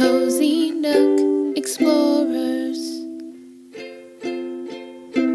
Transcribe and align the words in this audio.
Cozy 0.00 0.70
Nook 0.70 1.58
Explorers. 1.58 2.80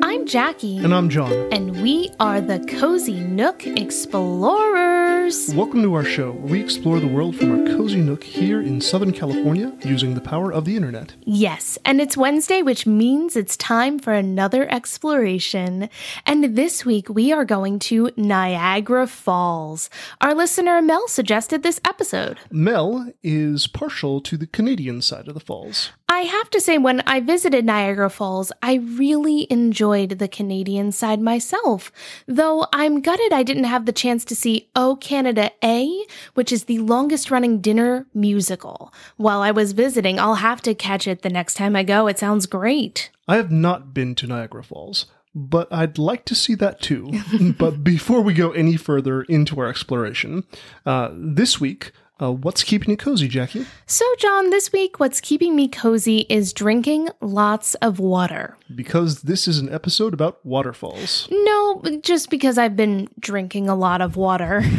I'm 0.03 0.25
Jackie. 0.25 0.79
And 0.79 0.91
I'm 0.91 1.07
John. 1.07 1.31
And 1.51 1.83
we 1.83 2.09
are 2.19 2.41
the 2.41 2.57
Cozy 2.79 3.19
Nook 3.19 3.67
Explorers. 3.67 4.74
Welcome 5.25 5.81
to 5.81 5.95
our 5.95 6.03
show, 6.03 6.33
where 6.33 6.51
we 6.51 6.61
explore 6.61 6.99
the 6.99 7.07
world 7.07 7.35
from 7.35 7.49
our 7.49 7.75
cozy 7.75 7.99
nook 7.99 8.23
here 8.23 8.61
in 8.61 8.79
Southern 8.79 9.11
California 9.11 9.73
using 9.83 10.13
the 10.13 10.21
power 10.21 10.53
of 10.53 10.65
the 10.65 10.75
internet. 10.75 11.15
Yes, 11.23 11.79
and 11.83 11.99
it's 11.99 12.15
Wednesday, 12.15 12.61
which 12.61 12.85
means 12.85 13.35
it's 13.35 13.57
time 13.57 13.97
for 13.97 14.13
another 14.13 14.71
exploration. 14.71 15.89
And 16.27 16.55
this 16.55 16.85
week 16.85 17.09
we 17.09 17.33
are 17.33 17.43
going 17.43 17.79
to 17.79 18.11
Niagara 18.15 19.07
Falls. 19.07 19.89
Our 20.21 20.35
listener 20.35 20.79
Mel 20.83 21.07
suggested 21.07 21.63
this 21.63 21.81
episode. 21.83 22.37
Mel 22.51 23.11
is 23.23 23.65
partial 23.65 24.21
to 24.21 24.37
the 24.37 24.45
Canadian 24.45 25.01
side 25.01 25.27
of 25.27 25.33
the 25.33 25.39
falls. 25.39 25.89
I 26.07 26.19
have 26.19 26.51
to 26.51 26.61
say, 26.61 26.77
when 26.77 27.01
I 27.07 27.19
visited 27.19 27.65
Niagara 27.65 28.11
Falls, 28.11 28.51
I 28.61 28.75
really 28.75 29.47
enjoyed 29.49 30.11
the 30.19 30.27
Canadian 30.27 30.91
side 30.91 31.19
myself. 31.19 31.91
Though 32.27 32.67
I'm 32.71 33.01
gutted 33.01 33.33
I 33.33 33.41
didn't 33.41 33.63
have 33.63 33.87
the 33.87 33.91
chance 33.91 34.23
to 34.25 34.35
see 34.35 34.69
O 34.75 34.95
Canada 35.15 35.49
A, 35.63 36.05
which 36.33 36.51
is 36.51 36.65
the 36.65 36.79
longest 36.79 37.31
running 37.31 37.61
dinner 37.61 38.05
musical. 38.13 38.93
While 39.15 39.41
I 39.41 39.51
was 39.51 39.71
visiting, 39.71 40.19
I'll 40.19 40.35
have 40.35 40.61
to 40.63 40.75
catch 40.75 41.07
it 41.07 41.21
the 41.21 41.29
next 41.29 41.53
time 41.53 41.73
I 41.73 41.83
go. 41.83 42.07
It 42.07 42.19
sounds 42.19 42.45
great. 42.45 43.11
I 43.25 43.37
have 43.37 43.49
not 43.49 43.93
been 43.93 44.13
to 44.15 44.27
Niagara 44.27 44.61
Falls, 44.61 45.05
but 45.33 45.71
I'd 45.71 45.97
like 45.97 46.25
to 46.25 46.35
see 46.35 46.53
that 46.55 46.81
too. 46.81 47.13
but 47.57 47.81
before 47.81 48.19
we 48.19 48.33
go 48.33 48.51
any 48.51 48.75
further 48.75 49.21
into 49.21 49.57
our 49.61 49.67
exploration, 49.67 50.43
uh, 50.85 51.11
this 51.13 51.61
week, 51.61 51.93
uh, 52.21 52.31
what's 52.31 52.63
keeping 52.63 52.91
you 52.91 52.97
cozy, 52.97 53.27
Jackie? 53.27 53.65
So, 53.85 54.05
John, 54.19 54.49
this 54.49 54.71
week, 54.71 54.99
what's 54.99 55.19
keeping 55.19 55.55
me 55.55 55.67
cozy 55.67 56.19
is 56.29 56.53
drinking 56.53 57.09
lots 57.19 57.75
of 57.75 57.99
water. 57.99 58.57
Because 58.73 59.23
this 59.23 59.47
is 59.47 59.59
an 59.59 59.71
episode 59.73 60.13
about 60.13 60.45
waterfalls. 60.45 61.27
No, 61.29 61.81
just 62.01 62.29
because 62.29 62.57
I've 62.57 62.75
been 62.75 63.09
drinking 63.19 63.67
a 63.67 63.75
lot 63.75 64.01
of 64.01 64.15
water. 64.15 64.63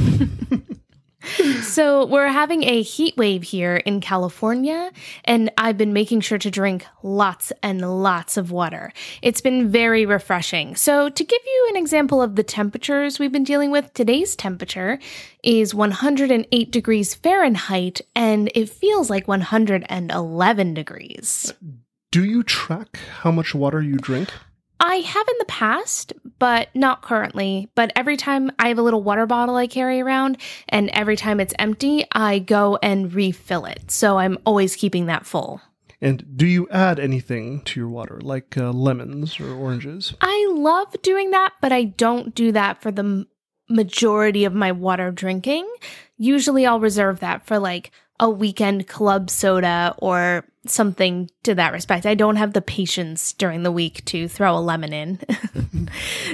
so, 1.62 2.06
we're 2.06 2.28
having 2.28 2.62
a 2.64 2.82
heat 2.82 3.16
wave 3.16 3.42
here 3.42 3.76
in 3.76 4.00
California, 4.00 4.90
and 5.24 5.50
I've 5.58 5.78
been 5.78 5.92
making 5.92 6.20
sure 6.20 6.38
to 6.38 6.50
drink 6.50 6.86
lots 7.02 7.52
and 7.62 8.02
lots 8.02 8.36
of 8.36 8.50
water. 8.50 8.92
It's 9.22 9.40
been 9.40 9.70
very 9.70 10.06
refreshing. 10.06 10.76
So, 10.76 11.08
to 11.08 11.24
give 11.24 11.42
you 11.44 11.66
an 11.70 11.76
example 11.76 12.22
of 12.22 12.36
the 12.36 12.42
temperatures 12.42 13.18
we've 13.18 13.32
been 13.32 13.44
dealing 13.44 13.70
with, 13.70 13.92
today's 13.94 14.36
temperature 14.36 14.98
is 15.42 15.74
108 15.74 16.70
degrees 16.70 17.14
Fahrenheit, 17.14 18.00
and 18.14 18.50
it 18.54 18.68
feels 18.68 19.10
like 19.10 19.28
111 19.28 20.74
degrees. 20.74 21.52
Do 22.10 22.24
you 22.24 22.42
track 22.42 22.98
how 23.20 23.30
much 23.30 23.54
water 23.54 23.82
you 23.82 23.96
drink? 23.96 24.30
I 24.78 24.96
have 24.96 25.28
in 25.28 25.34
the 25.38 25.46
past, 25.46 26.12
but 26.38 26.68
not 26.74 27.02
currently. 27.02 27.70
But 27.74 27.92
every 27.96 28.16
time 28.16 28.50
I 28.58 28.68
have 28.68 28.78
a 28.78 28.82
little 28.82 29.02
water 29.02 29.26
bottle 29.26 29.56
I 29.56 29.66
carry 29.66 30.00
around, 30.00 30.38
and 30.68 30.90
every 30.90 31.16
time 31.16 31.40
it's 31.40 31.54
empty, 31.58 32.04
I 32.12 32.38
go 32.38 32.78
and 32.82 33.12
refill 33.12 33.64
it. 33.64 33.90
So 33.90 34.18
I'm 34.18 34.38
always 34.44 34.76
keeping 34.76 35.06
that 35.06 35.26
full. 35.26 35.60
And 36.00 36.36
do 36.36 36.46
you 36.46 36.68
add 36.70 37.00
anything 37.00 37.62
to 37.62 37.80
your 37.80 37.88
water, 37.88 38.20
like 38.20 38.56
uh, 38.56 38.70
lemons 38.70 39.40
or 39.40 39.54
oranges? 39.54 40.14
I 40.20 40.48
love 40.54 40.94
doing 41.02 41.30
that, 41.30 41.54
but 41.62 41.72
I 41.72 41.84
don't 41.84 42.34
do 42.34 42.52
that 42.52 42.82
for 42.82 42.90
the 42.90 43.02
m- 43.02 43.26
majority 43.68 44.44
of 44.44 44.52
my 44.52 44.72
water 44.72 45.10
drinking. 45.10 45.66
Usually 46.18 46.66
I'll 46.66 46.80
reserve 46.80 47.20
that 47.20 47.46
for 47.46 47.58
like 47.58 47.92
a 48.20 48.28
weekend 48.28 48.86
club 48.86 49.30
soda 49.30 49.94
or 49.98 50.44
something 50.68 51.30
to 51.44 51.54
that 51.54 51.72
respect. 51.72 52.06
I 52.06 52.14
don't 52.14 52.36
have 52.36 52.52
the 52.52 52.62
patience 52.62 53.32
during 53.32 53.62
the 53.62 53.72
week 53.72 54.04
to 54.06 54.28
throw 54.28 54.56
a 54.56 54.60
lemon 54.60 54.92
in. 54.92 55.18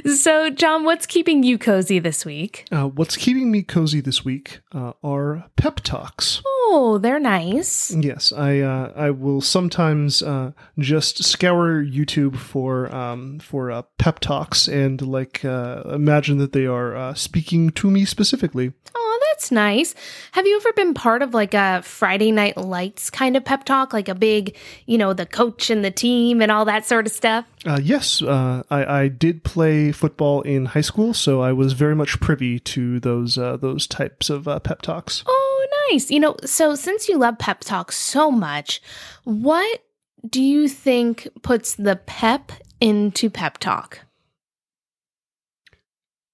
so, 0.17 0.51
John, 0.51 0.85
what's 0.85 1.07
keeping 1.07 1.43
you 1.43 1.59
cozy 1.59 1.99
this 1.99 2.25
week? 2.25 2.67
Uh, 2.73 2.89
what's 2.89 3.17
keeping 3.17 3.51
me 3.51 3.63
cozy 3.63 4.01
this 4.01 4.25
week 4.25 4.61
uh, 4.73 4.93
are 5.03 5.45
pep 5.57 5.81
talks. 5.81 6.43
Oh, 6.47 6.99
they're 7.01 7.21
nice. 7.21 7.95
Yes, 7.95 8.33
I 8.33 8.61
uh, 8.61 8.93
I 8.97 9.11
will 9.11 9.41
sometimes 9.41 10.23
uh, 10.23 10.53
just 10.79 11.23
scour 11.25 11.83
YouTube 11.83 12.37
for 12.37 12.93
um, 12.95 13.39
for 13.41 13.71
uh, 13.71 13.83
pep 13.99 14.21
talks 14.21 14.69
and 14.69 15.03
like 15.03 15.45
uh, 15.45 15.83
imagine 15.87 16.39
that 16.39 16.53
they 16.53 16.67
are 16.67 16.97
uh, 16.97 17.15
speaking 17.15 17.71
to 17.73 17.91
me 17.91 18.05
specifically. 18.05 18.73
Oh, 18.95 19.02
that's 19.29 19.51
nice. 19.51 19.95
Have 20.33 20.47
you 20.47 20.57
ever 20.57 20.73
been 20.73 20.95
part 20.95 21.23
of 21.23 21.35
like 21.35 21.55
a 21.55 21.83
Friday 21.83 22.33
Night 22.33 22.57
Lights 22.57 23.11
kind 23.11 23.37
of 23.37 23.45
pep 23.45 23.65
talk, 23.65 23.93
like 23.93 24.09
a 24.09 24.15
big, 24.15 24.57
you 24.87 24.99
know, 24.99 25.13
the 25.13 25.27
coach 25.27 25.71
and 25.71 25.85
the 25.85 25.91
team 25.91 26.41
and 26.41 26.51
all 26.51 26.65
that 26.65 26.87
sort 26.87 27.07
of 27.07 27.13
stuff? 27.13 27.45
Uh, 27.65 27.81
yes, 27.83 28.23
uh, 28.23 28.63
I, 28.71 29.03
I 29.03 29.09
did 29.09 29.45
play 29.45 29.93
football 29.93 30.43
in 30.43 30.67
high 30.67 30.81
school, 30.81 31.15
so 31.15 31.41
I 31.41 31.53
was 31.53 31.73
very 31.73 31.95
much 31.95 32.21
privy 32.21 32.59
to 32.61 33.01
those 33.01 33.39
uh, 33.39 33.57
those 33.57 33.87
types 33.87 34.31
of 34.31 34.49
uh, 34.49 34.59
pep 34.59 34.83
talks. 34.83 35.23
Oh, 35.27 35.67
nice. 35.91 36.11
You 36.11 36.21
know, 36.21 36.37
so 36.45 36.75
since 36.75 37.09
you 37.09 37.19
love 37.19 37.39
pep 37.39 37.61
talks 37.61 37.97
so 37.97 38.31
much, 38.31 38.83
what 39.25 39.85
do 40.29 40.43
you 40.43 40.69
think 40.69 41.29
puts 41.43 41.75
the 41.75 41.97
pep 41.97 42.53
into 42.81 43.31
pep 43.31 43.59
talk? 43.59 44.01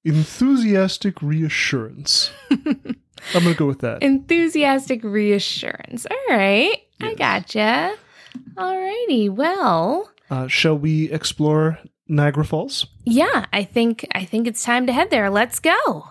Enthusiastic 0.04 1.20
reassurance. 1.22 2.30
I'm 2.50 2.96
gonna 3.32 3.54
go 3.54 3.66
with 3.66 3.80
that. 3.80 4.02
Enthusiastic 4.02 5.02
reassurance. 5.04 6.06
All 6.10 6.16
right. 6.36 6.78
I 7.00 7.08
Yes. 7.10 7.18
gotcha. 7.18 7.94
Alrighty. 8.56 9.28
Well, 9.30 10.10
Uh, 10.30 10.46
shall 10.46 10.76
we 10.78 11.10
explore 11.10 11.78
Niagara 12.08 12.44
Falls? 12.44 12.86
yeah, 13.04 13.46
I 13.52 13.64
think 13.64 14.06
I 14.14 14.24
think 14.24 14.46
it's 14.46 14.62
time 14.62 14.86
to 14.86 14.92
head 14.92 15.10
there. 15.10 15.30
Let's 15.30 15.58
go. 15.60 16.04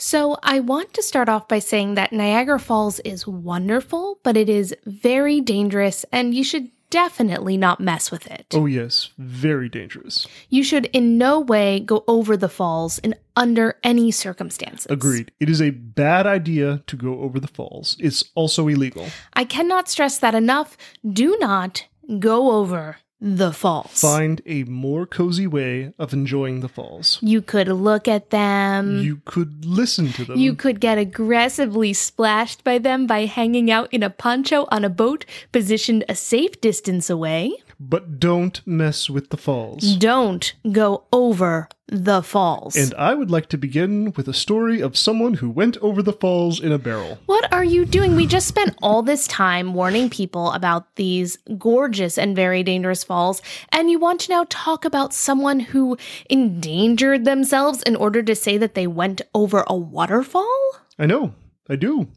So, 0.00 0.36
I 0.44 0.60
want 0.60 0.94
to 0.94 1.02
start 1.02 1.28
off 1.28 1.48
by 1.48 1.58
saying 1.58 1.94
that 1.96 2.12
Niagara 2.12 2.60
Falls 2.60 3.00
is 3.00 3.26
wonderful, 3.26 4.20
but 4.22 4.36
it 4.36 4.48
is 4.48 4.72
very 4.86 5.40
dangerous 5.40 6.04
and 6.12 6.32
you 6.34 6.44
should 6.44 6.70
definitely 6.90 7.56
not 7.56 7.80
mess 7.80 8.10
with 8.10 8.26
it. 8.26 8.46
Oh 8.52 8.66
yes, 8.66 9.10
very 9.18 9.68
dangerous. 9.68 10.26
You 10.48 10.62
should 10.62 10.86
in 10.86 11.18
no 11.18 11.40
way 11.40 11.80
go 11.80 12.04
over 12.06 12.36
the 12.36 12.48
falls 12.48 12.98
in 12.98 13.14
under 13.36 13.78
any 13.84 14.10
circumstances. 14.10 14.86
Agreed. 14.90 15.30
It 15.38 15.48
is 15.48 15.62
a 15.62 15.70
bad 15.70 16.26
idea 16.26 16.82
to 16.86 16.96
go 16.96 17.20
over 17.20 17.38
the 17.38 17.48
falls. 17.48 17.96
It's 18.00 18.24
also 18.34 18.66
illegal. 18.68 19.06
I 19.34 19.44
cannot 19.44 19.88
stress 19.88 20.18
that 20.18 20.34
enough. 20.34 20.76
Do 21.08 21.36
not 21.38 21.84
go 22.18 22.52
over 22.52 22.96
the 23.20 23.52
falls. 23.52 24.00
Find 24.00 24.40
a 24.46 24.64
more 24.64 25.06
cozy 25.06 25.46
way 25.46 25.92
of 25.98 26.12
enjoying 26.12 26.60
the 26.60 26.68
falls. 26.68 27.18
You 27.20 27.42
could 27.42 27.68
look 27.68 28.06
at 28.06 28.30
them. 28.30 29.00
You 29.02 29.20
could 29.24 29.64
listen 29.64 30.12
to 30.12 30.24
them. 30.24 30.38
You 30.38 30.54
could 30.54 30.80
get 30.80 30.98
aggressively 30.98 31.92
splashed 31.92 32.62
by 32.62 32.78
them 32.78 33.06
by 33.06 33.26
hanging 33.26 33.70
out 33.70 33.92
in 33.92 34.02
a 34.02 34.10
poncho 34.10 34.66
on 34.70 34.84
a 34.84 34.90
boat 34.90 35.24
positioned 35.52 36.04
a 36.08 36.14
safe 36.14 36.60
distance 36.60 37.10
away. 37.10 37.56
But 37.80 38.18
don't 38.18 38.66
mess 38.66 39.08
with 39.08 39.30
the 39.30 39.36
falls. 39.36 39.96
Don't 39.96 40.54
go 40.72 41.04
over 41.12 41.68
the 41.86 42.22
falls. 42.22 42.76
And 42.76 42.92
I 42.94 43.14
would 43.14 43.30
like 43.30 43.48
to 43.50 43.58
begin 43.58 44.12
with 44.16 44.28
a 44.28 44.34
story 44.34 44.80
of 44.82 44.96
someone 44.96 45.34
who 45.34 45.48
went 45.48 45.76
over 45.78 46.02
the 46.02 46.12
falls 46.12 46.60
in 46.60 46.72
a 46.72 46.78
barrel. 46.78 47.18
What 47.26 47.50
are 47.52 47.64
you 47.64 47.84
doing? 47.84 48.14
We 48.14 48.26
just 48.26 48.48
spent 48.48 48.76
all 48.82 49.02
this 49.02 49.26
time 49.26 49.74
warning 49.74 50.10
people 50.10 50.52
about 50.52 50.96
these 50.96 51.38
gorgeous 51.56 52.18
and 52.18 52.36
very 52.36 52.62
dangerous 52.62 53.04
falls, 53.04 53.40
and 53.70 53.90
you 53.90 53.98
want 53.98 54.20
to 54.22 54.30
now 54.30 54.46
talk 54.50 54.84
about 54.84 55.14
someone 55.14 55.60
who 55.60 55.96
endangered 56.28 57.24
themselves 57.24 57.82
in 57.84 57.96
order 57.96 58.22
to 58.22 58.34
say 58.34 58.58
that 58.58 58.74
they 58.74 58.86
went 58.86 59.22
over 59.34 59.64
a 59.66 59.76
waterfall? 59.76 60.72
I 60.98 61.06
know, 61.06 61.34
I 61.68 61.76
do. 61.76 62.08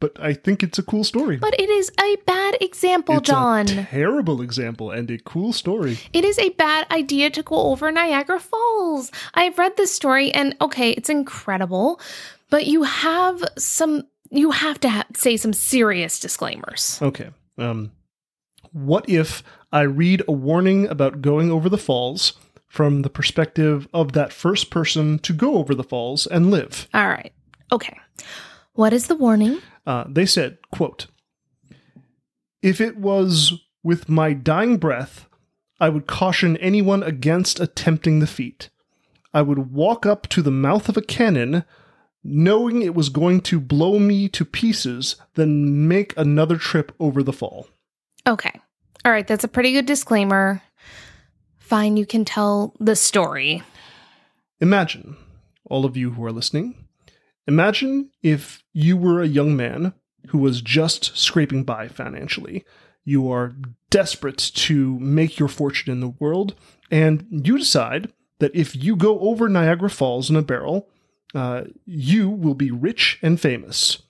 But 0.00 0.12
I 0.20 0.34
think 0.34 0.62
it's 0.62 0.78
a 0.78 0.82
cool 0.82 1.04
story. 1.04 1.36
But 1.36 1.58
it 1.58 1.70
is 1.70 1.90
a 2.00 2.16
bad 2.26 2.58
example, 2.60 3.18
it's 3.18 3.28
John. 3.28 3.68
a 3.68 3.86
terrible 3.86 4.42
example 4.42 4.90
and 4.90 5.10
a 5.10 5.18
cool 5.18 5.52
story. 5.52 5.98
It 6.12 6.24
is 6.24 6.38
a 6.38 6.50
bad 6.50 6.86
idea 6.90 7.30
to 7.30 7.42
go 7.42 7.56
over 7.70 7.90
Niagara 7.90 8.40
Falls. 8.40 9.10
I've 9.34 9.58
read 9.58 9.76
this 9.76 9.94
story 9.94 10.32
and 10.32 10.56
okay, 10.60 10.90
it's 10.90 11.08
incredible, 11.08 12.00
but 12.50 12.66
you 12.66 12.82
have 12.82 13.42
some 13.56 14.04
you 14.30 14.50
have 14.50 14.80
to 14.80 14.88
ha- 14.88 15.06
say 15.14 15.36
some 15.36 15.52
serious 15.52 16.18
disclaimers. 16.18 16.98
Okay. 17.00 17.30
Um, 17.56 17.92
what 18.72 19.08
if 19.08 19.42
I 19.72 19.82
read 19.82 20.22
a 20.26 20.32
warning 20.32 20.88
about 20.88 21.22
going 21.22 21.50
over 21.50 21.68
the 21.68 21.78
falls 21.78 22.32
from 22.66 23.02
the 23.02 23.10
perspective 23.10 23.86
of 23.94 24.12
that 24.12 24.32
first 24.32 24.70
person 24.70 25.20
to 25.20 25.32
go 25.32 25.56
over 25.56 25.74
the 25.74 25.84
falls 25.84 26.26
and 26.26 26.50
live? 26.50 26.88
All 26.92 27.08
right. 27.08 27.32
Okay. 27.70 27.96
What 28.72 28.92
is 28.92 29.06
the 29.06 29.14
warning? 29.14 29.60
Uh, 29.86 30.04
they 30.08 30.26
said, 30.26 30.58
quote, 30.70 31.06
If 32.62 32.80
it 32.80 32.96
was 32.96 33.52
with 33.82 34.08
my 34.08 34.32
dying 34.32 34.78
breath, 34.78 35.28
I 35.80 35.88
would 35.88 36.06
caution 36.06 36.56
anyone 36.58 37.02
against 37.02 37.60
attempting 37.60 38.20
the 38.20 38.26
feat. 38.26 38.70
I 39.32 39.42
would 39.42 39.72
walk 39.72 40.06
up 40.06 40.28
to 40.28 40.42
the 40.42 40.50
mouth 40.50 40.88
of 40.88 40.96
a 40.96 41.02
cannon, 41.02 41.64
knowing 42.22 42.80
it 42.80 42.94
was 42.94 43.08
going 43.08 43.40
to 43.42 43.60
blow 43.60 43.98
me 43.98 44.28
to 44.28 44.44
pieces 44.44 45.16
then 45.34 45.86
make 45.88 46.16
another 46.16 46.56
trip 46.56 46.92
over 46.98 47.22
the 47.22 47.32
fall. 47.32 47.68
Okay. 48.26 48.60
All 49.04 49.12
right, 49.12 49.26
that's 49.26 49.44
a 49.44 49.48
pretty 49.48 49.72
good 49.72 49.84
disclaimer. 49.84 50.62
Fine, 51.58 51.96
you 51.96 52.06
can 52.06 52.24
tell 52.24 52.74
the 52.78 52.96
story. 52.96 53.62
Imagine, 54.60 55.16
all 55.68 55.84
of 55.84 55.96
you 55.96 56.12
who 56.12 56.24
are 56.24 56.32
listening, 56.32 56.83
imagine 57.46 58.10
if 58.22 58.62
you 58.72 58.96
were 58.96 59.22
a 59.22 59.28
young 59.28 59.56
man 59.56 59.94
who 60.28 60.38
was 60.38 60.60
just 60.60 61.16
scraping 61.16 61.64
by 61.64 61.88
financially. 61.88 62.64
You 63.04 63.30
are 63.30 63.52
desperate 63.90 64.38
to 64.38 64.98
make 64.98 65.38
your 65.38 65.48
fortune 65.48 65.92
in 65.92 66.00
the 66.00 66.14
world, 66.18 66.54
and 66.90 67.26
you 67.30 67.58
decide 67.58 68.12
that 68.38 68.54
if 68.54 68.74
you 68.74 68.96
go 68.96 69.20
over 69.20 69.48
Niagara 69.48 69.90
Falls 69.90 70.30
in 70.30 70.36
a 70.36 70.42
barrel, 70.42 70.88
uh, 71.34 71.64
you 71.84 72.30
will 72.30 72.54
be 72.54 72.70
rich 72.70 73.18
and 73.22 73.40
famous. 73.40 74.02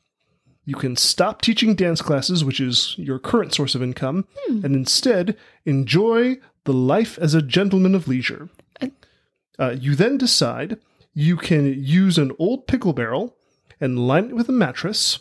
You 0.65 0.77
can 0.77 0.97
stop 0.97 1.43
teaching 1.43 1.75
dance 1.75 2.01
classes, 2.01 2.45
which 2.45 2.61
is 2.61 2.95
your 2.97 3.19
current 3.19 3.53
source 3.53 3.75
of 3.75 3.83
income, 3.83 4.27
and 4.49 4.75
instead 4.75 5.37
enjoy 5.67 6.39
the 6.65 6.73
life 6.73 7.19
as 7.19 7.35
a 7.35 7.43
gentleman 7.43 7.95
of 7.95 8.09
leisure. 8.09 8.49
Uh, 9.59 9.77
you 9.79 9.95
then 9.95 10.17
decide 10.17 10.79
you 11.15 11.37
can 11.37 11.83
use 11.83 12.19
an 12.19 12.33
old 12.39 12.67
pickle 12.67 12.93
barrel 12.93 13.37
and 13.81 14.07
line 14.07 14.27
it 14.27 14.37
with 14.37 14.49
a 14.49 14.53
mattress, 14.53 15.21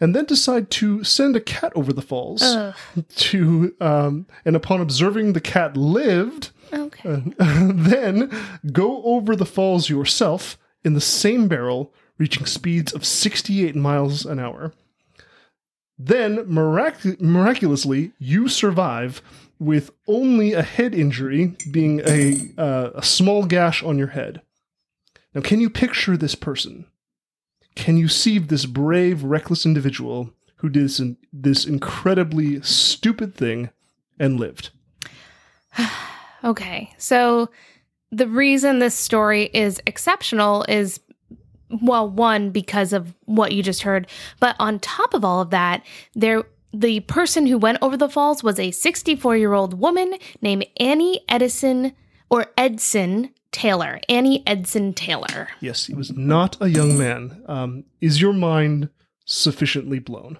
and 0.00 0.14
then 0.14 0.24
decide 0.24 0.70
to 0.70 1.02
send 1.04 1.36
a 1.36 1.40
cat 1.40 1.72
over 1.74 1.92
the 1.92 2.02
falls 2.02 2.42
Ugh. 2.42 2.74
to, 3.16 3.74
um, 3.80 4.26
and 4.44 4.56
upon 4.56 4.80
observing 4.80 5.32
the 5.32 5.40
cat 5.40 5.76
lived, 5.76 6.50
Okay. 6.72 7.22
then 7.38 8.30
go 8.72 9.02
over 9.04 9.36
the 9.36 9.46
falls 9.46 9.88
yourself 9.88 10.58
in 10.84 10.94
the 10.94 11.00
same 11.00 11.48
barrel, 11.48 11.92
reaching 12.18 12.46
speeds 12.46 12.92
of 12.92 13.04
68 13.04 13.76
miles 13.76 14.24
an 14.26 14.38
hour. 14.38 14.72
Then, 15.98 16.44
mirac- 16.46 17.20
miraculously, 17.20 18.12
you 18.18 18.48
survive 18.48 19.22
with 19.58 19.90
only 20.06 20.52
a 20.52 20.62
head 20.62 20.94
injury 20.94 21.54
being 21.70 22.00
a, 22.06 22.50
uh, 22.58 22.90
a 22.96 23.02
small 23.02 23.46
gash 23.46 23.82
on 23.82 23.96
your 23.96 24.08
head. 24.08 24.42
Now, 25.36 25.42
can 25.42 25.60
you 25.60 25.68
picture 25.68 26.16
this 26.16 26.34
person? 26.34 26.86
Can 27.74 27.98
you 27.98 28.08
see 28.08 28.38
this 28.38 28.64
brave, 28.64 29.22
reckless 29.22 29.66
individual 29.66 30.30
who 30.56 30.70
did 30.70 30.84
this, 30.84 31.02
this 31.30 31.66
incredibly 31.66 32.62
stupid 32.62 33.34
thing 33.34 33.68
and 34.18 34.40
lived? 34.40 34.70
Okay. 36.44 36.92
So 36.96 37.48
the 38.12 38.28
reason 38.28 38.78
this 38.78 38.94
story 38.94 39.44
is 39.52 39.80
exceptional 39.84 40.64
is 40.68 41.00
well, 41.82 42.08
one 42.08 42.50
because 42.50 42.92
of 42.92 43.14
what 43.24 43.50
you 43.50 43.64
just 43.64 43.82
heard, 43.82 44.06
but 44.38 44.54
on 44.60 44.78
top 44.78 45.12
of 45.12 45.24
all 45.24 45.40
of 45.40 45.50
that, 45.50 45.84
there 46.14 46.44
the 46.72 47.00
person 47.00 47.46
who 47.46 47.58
went 47.58 47.78
over 47.82 47.96
the 47.96 48.08
falls 48.08 48.44
was 48.44 48.60
a 48.60 48.70
64-year-old 48.70 49.80
woman 49.80 50.14
named 50.40 50.66
Annie 50.76 51.20
Edison 51.28 51.94
or 52.30 52.46
Edson 52.56 53.30
Taylor. 53.52 54.00
Annie 54.08 54.42
Edson 54.46 54.92
Taylor. 54.92 55.48
Yes, 55.60 55.86
he 55.86 55.94
was 55.94 56.12
not 56.12 56.56
a 56.60 56.68
young 56.68 56.98
man. 56.98 57.42
Um, 57.46 57.84
is 58.00 58.20
your 58.20 58.32
mind 58.32 58.90
sufficiently 59.24 59.98
blown? 59.98 60.38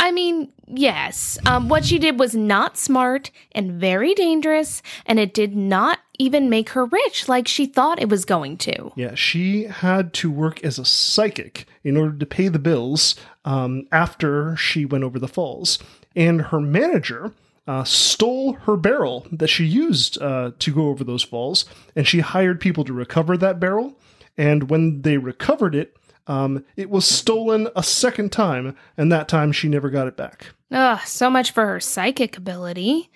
I 0.00 0.12
mean, 0.12 0.52
yes. 0.66 1.38
Um, 1.44 1.68
what 1.68 1.84
she 1.84 1.98
did 1.98 2.20
was 2.20 2.34
not 2.34 2.78
smart 2.78 3.30
and 3.52 3.72
very 3.72 4.14
dangerous, 4.14 4.80
and 5.06 5.18
it 5.18 5.34
did 5.34 5.56
not 5.56 5.98
even 6.18 6.48
make 6.48 6.70
her 6.70 6.84
rich 6.84 7.28
like 7.28 7.48
she 7.48 7.66
thought 7.66 8.00
it 8.00 8.08
was 8.08 8.24
going 8.24 8.58
to. 8.58 8.92
Yeah, 8.94 9.14
she 9.14 9.64
had 9.64 10.12
to 10.14 10.30
work 10.30 10.62
as 10.62 10.78
a 10.78 10.84
psychic 10.84 11.66
in 11.82 11.96
order 11.96 12.16
to 12.16 12.26
pay 12.26 12.48
the 12.48 12.58
bills 12.58 13.16
um, 13.44 13.86
after 13.90 14.56
she 14.56 14.84
went 14.84 15.04
over 15.04 15.18
the 15.18 15.28
falls. 15.28 15.78
And 16.14 16.42
her 16.42 16.60
manager 16.60 17.32
uh, 17.68 17.84
stole 17.84 18.54
her 18.54 18.76
barrel 18.78 19.26
that 19.30 19.48
she 19.48 19.66
used 19.66 20.20
uh, 20.22 20.52
to 20.58 20.74
go 20.74 20.88
over 20.88 21.04
those 21.04 21.22
falls, 21.22 21.66
and 21.94 22.08
she 22.08 22.20
hired 22.20 22.60
people 22.60 22.82
to 22.82 22.94
recover 22.94 23.36
that 23.36 23.60
barrel. 23.60 23.94
And 24.38 24.70
when 24.70 25.02
they 25.02 25.18
recovered 25.18 25.74
it, 25.74 25.94
um, 26.26 26.64
it 26.76 26.88
was 26.88 27.06
stolen 27.06 27.68
a 27.76 27.82
second 27.82 28.32
time, 28.32 28.74
and 28.96 29.12
that 29.12 29.28
time 29.28 29.52
she 29.52 29.68
never 29.68 29.90
got 29.90 30.08
it 30.08 30.16
back. 30.16 30.46
Ugh, 30.70 30.98
so 31.04 31.28
much 31.28 31.50
for 31.50 31.66
her 31.66 31.78
psychic 31.78 32.38
ability. 32.38 33.10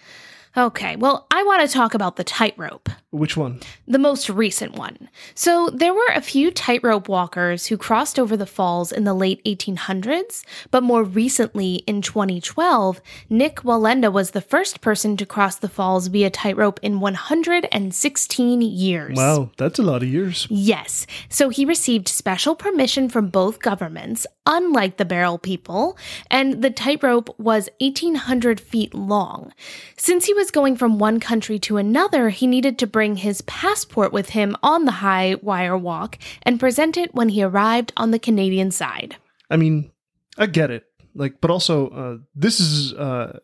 Okay, 0.57 0.97
well, 0.97 1.27
I 1.31 1.43
want 1.45 1.67
to 1.67 1.73
talk 1.73 1.95
about 1.95 2.17
the 2.17 2.25
tightrope. 2.25 2.91
Which 3.11 3.37
one? 3.37 3.61
the 3.87 3.99
most 3.99 4.31
recent 4.31 4.75
one. 4.75 5.09
So 5.35 5.69
there 5.69 5.93
were 5.93 6.13
a 6.15 6.23
few 6.23 6.51
tightrope 6.51 7.09
walkers 7.09 7.67
who 7.67 7.77
crossed 7.77 8.19
over 8.19 8.37
the 8.37 8.47
falls 8.47 8.91
in 8.91 9.05
the 9.05 9.15
late 9.15 9.45
1800s, 9.45 10.45
but 10.71 10.83
more 10.83 11.05
recently 11.05 11.77
in 11.87 12.01
2012, 12.01 13.01
Nik 13.29 13.57
Wallenda 13.57 14.11
was 14.11 14.31
the 14.31 14.41
first 14.41 14.81
person 14.81 15.17
to 15.19 15.27
cross 15.27 15.57
the 15.57 15.69
falls 15.69 16.07
via 16.07 16.31
tightrope 16.31 16.81
in 16.83 17.01
116 17.01 18.63
years. 18.63 19.17
Wow, 19.17 19.51
that's 19.59 19.79
a 19.79 19.83
lot 19.83 20.03
of 20.03 20.09
years. 20.09 20.47
Yes. 20.49 21.07
So 21.29 21.51
he 21.51 21.65
received 21.65 22.09
special 22.09 22.55
permission 22.57 23.09
from 23.11 23.29
both 23.29 23.61
governments, 23.61 24.27
unlike 24.47 24.97
the 24.97 25.05
barrel 25.05 25.39
people, 25.39 25.97
and 26.31 26.63
the 26.63 26.71
tightrope 26.71 27.35
was 27.39 27.69
1,800 27.81 28.61
feet 28.61 28.95
long. 28.95 29.53
Since 29.97 30.27
he 30.27 30.35
was 30.35 30.51
going 30.51 30.77
from 30.77 30.99
one 30.99 31.21
country 31.21 31.59
to 31.61 31.77
another, 31.77 32.31
he 32.31 32.47
needed 32.47 32.79
to 32.79 32.87
bring 32.87 33.17
his 33.17 33.43
passport 33.43 34.13
with 34.13 34.31
him 34.31 34.57
on 34.63 34.85
the 34.85 34.93
high 34.93 35.37
wire 35.43 35.77
walk 35.77 36.19
and 36.43 36.61
present 36.61 36.97
it 36.97 37.15
when 37.15 37.31
he 37.31 37.43
arrived 37.43 37.93
on 37.97 38.11
the 38.11 38.19
Canadian 38.19 38.71
side. 38.71 39.17
I 39.51 39.57
mean, 39.57 39.93
I 40.39 40.47
get 40.47 40.71
it. 40.71 40.85
Like, 41.15 41.41
but 41.41 41.51
also, 41.51 41.89
uh, 41.91 42.17
this 42.35 42.59
is 42.59 42.95
uh, 42.95 43.39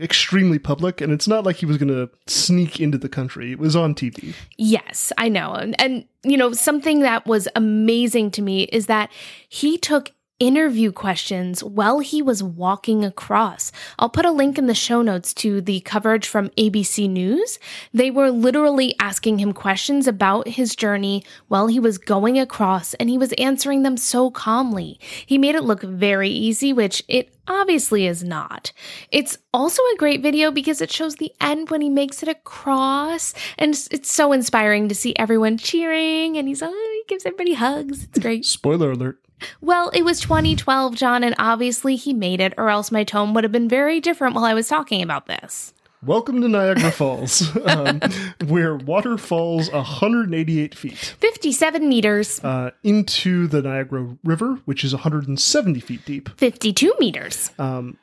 extremely 0.00 0.58
public, 0.58 1.00
and 1.00 1.12
it's 1.12 1.28
not 1.28 1.44
like 1.44 1.56
he 1.56 1.66
was 1.66 1.76
going 1.76 1.88
to 1.88 2.10
sneak 2.26 2.80
into 2.80 2.96
the 2.96 3.08
country. 3.08 3.52
It 3.52 3.58
was 3.58 3.76
on 3.76 3.94
TV. 3.94 4.34
Yes, 4.56 5.12
I 5.18 5.28
know. 5.28 5.52
And, 5.52 5.78
and, 5.80 6.06
you 6.22 6.36
know, 6.36 6.52
something 6.52 7.00
that 7.00 7.26
was 7.26 7.46
amazing 7.54 8.30
to 8.32 8.42
me 8.42 8.64
is 8.64 8.86
that 8.86 9.10
he 9.48 9.76
took 9.76 10.10
interview 10.46 10.92
questions 10.92 11.64
while 11.64 12.00
he 12.00 12.20
was 12.20 12.42
walking 12.42 13.04
across. 13.04 13.72
I'll 13.98 14.08
put 14.08 14.26
a 14.26 14.30
link 14.30 14.58
in 14.58 14.66
the 14.66 14.74
show 14.74 15.00
notes 15.00 15.32
to 15.34 15.60
the 15.60 15.80
coverage 15.80 16.26
from 16.26 16.50
ABC 16.50 17.08
News. 17.08 17.58
They 17.92 18.10
were 18.10 18.30
literally 18.30 18.94
asking 19.00 19.38
him 19.38 19.52
questions 19.52 20.06
about 20.06 20.48
his 20.48 20.76
journey 20.76 21.24
while 21.48 21.68
he 21.68 21.80
was 21.80 21.98
going 21.98 22.38
across, 22.38 22.94
and 22.94 23.08
he 23.08 23.18
was 23.18 23.32
answering 23.34 23.82
them 23.82 23.96
so 23.96 24.30
calmly. 24.30 24.98
He 25.24 25.38
made 25.38 25.54
it 25.54 25.64
look 25.64 25.82
very 25.82 26.30
easy, 26.30 26.72
which 26.72 27.02
it 27.08 27.34
obviously 27.48 28.06
is 28.06 28.22
not. 28.22 28.72
It's 29.10 29.38
also 29.52 29.82
a 29.82 29.96
great 29.98 30.22
video 30.22 30.50
because 30.50 30.80
it 30.80 30.90
shows 30.90 31.16
the 31.16 31.32
end 31.40 31.70
when 31.70 31.80
he 31.80 31.88
makes 31.88 32.22
it 32.22 32.28
across, 32.28 33.34
and 33.58 33.74
it's, 33.90 34.12
so 34.12 34.32
inspiring 34.32 34.88
to 34.88 34.94
see 34.94 35.14
everyone 35.16 35.58
cheering, 35.58 36.36
and 36.36 36.48
he's 36.48 36.62
oh, 36.62 36.70
he 36.70 37.04
gives 37.08 37.24
everybody 37.24 37.54
hugs. 37.54 38.04
It's 38.04 38.18
great. 38.18 38.44
Spoiler 38.44 38.92
alert. 38.92 39.23
Well, 39.60 39.90
it 39.90 40.02
was 40.02 40.20
2012, 40.20 40.94
John, 40.94 41.24
and 41.24 41.34
obviously 41.38 41.96
he 41.96 42.12
made 42.12 42.40
it, 42.40 42.54
or 42.56 42.68
else 42.68 42.92
my 42.92 43.04
tone 43.04 43.34
would 43.34 43.44
have 43.44 43.52
been 43.52 43.68
very 43.68 44.00
different 44.00 44.34
while 44.34 44.44
I 44.44 44.54
was 44.54 44.68
talking 44.68 45.02
about 45.02 45.26
this. 45.26 45.72
Welcome 46.04 46.42
to 46.42 46.48
Niagara 46.48 46.90
Falls, 46.90 47.56
um, 47.66 48.00
where 48.46 48.76
water 48.76 49.16
falls 49.16 49.70
188 49.70 50.74
feet 50.74 50.98
57 51.18 51.88
meters, 51.88 52.44
uh, 52.44 52.72
into 52.82 53.46
the 53.46 53.62
Niagara 53.62 54.14
River, 54.22 54.58
which 54.66 54.84
is 54.84 54.92
170 54.92 55.80
feet 55.80 56.04
deep. 56.04 56.28
52 56.38 56.94
meters. 57.00 57.50
Um, 57.58 57.96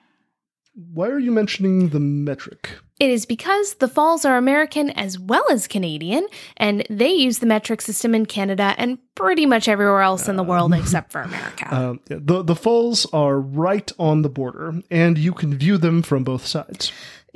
why 0.73 1.09
are 1.09 1.19
you 1.19 1.31
mentioning 1.31 1.89
the 1.89 1.99
metric? 1.99 2.71
It 3.01 3.09
is 3.09 3.25
because 3.25 3.73
the 3.75 3.87
falls 3.87 4.25
are 4.25 4.37
American 4.37 4.91
as 4.91 5.17
well 5.17 5.43
as 5.51 5.67
Canadian, 5.67 6.27
and 6.57 6.85
they 6.87 7.09
use 7.09 7.39
the 7.39 7.47
metric 7.47 7.81
system 7.81 8.13
in 8.13 8.27
Canada 8.27 8.75
and 8.77 8.99
pretty 9.15 9.47
much 9.47 9.67
everywhere 9.67 10.01
else 10.01 10.27
in 10.29 10.35
the 10.35 10.43
world 10.43 10.71
except 10.73 11.11
for 11.11 11.21
America. 11.21 11.67
Um, 11.81 11.99
the 12.05 12.43
the 12.43 12.55
falls 12.55 13.07
are 13.11 13.39
right 13.39 13.91
on 13.97 14.21
the 14.21 14.29
border, 14.29 14.81
and 14.91 15.17
you 15.17 15.33
can 15.33 15.57
view 15.57 15.77
them 15.79 16.03
from 16.03 16.23
both 16.23 16.45
sides. 16.45 16.91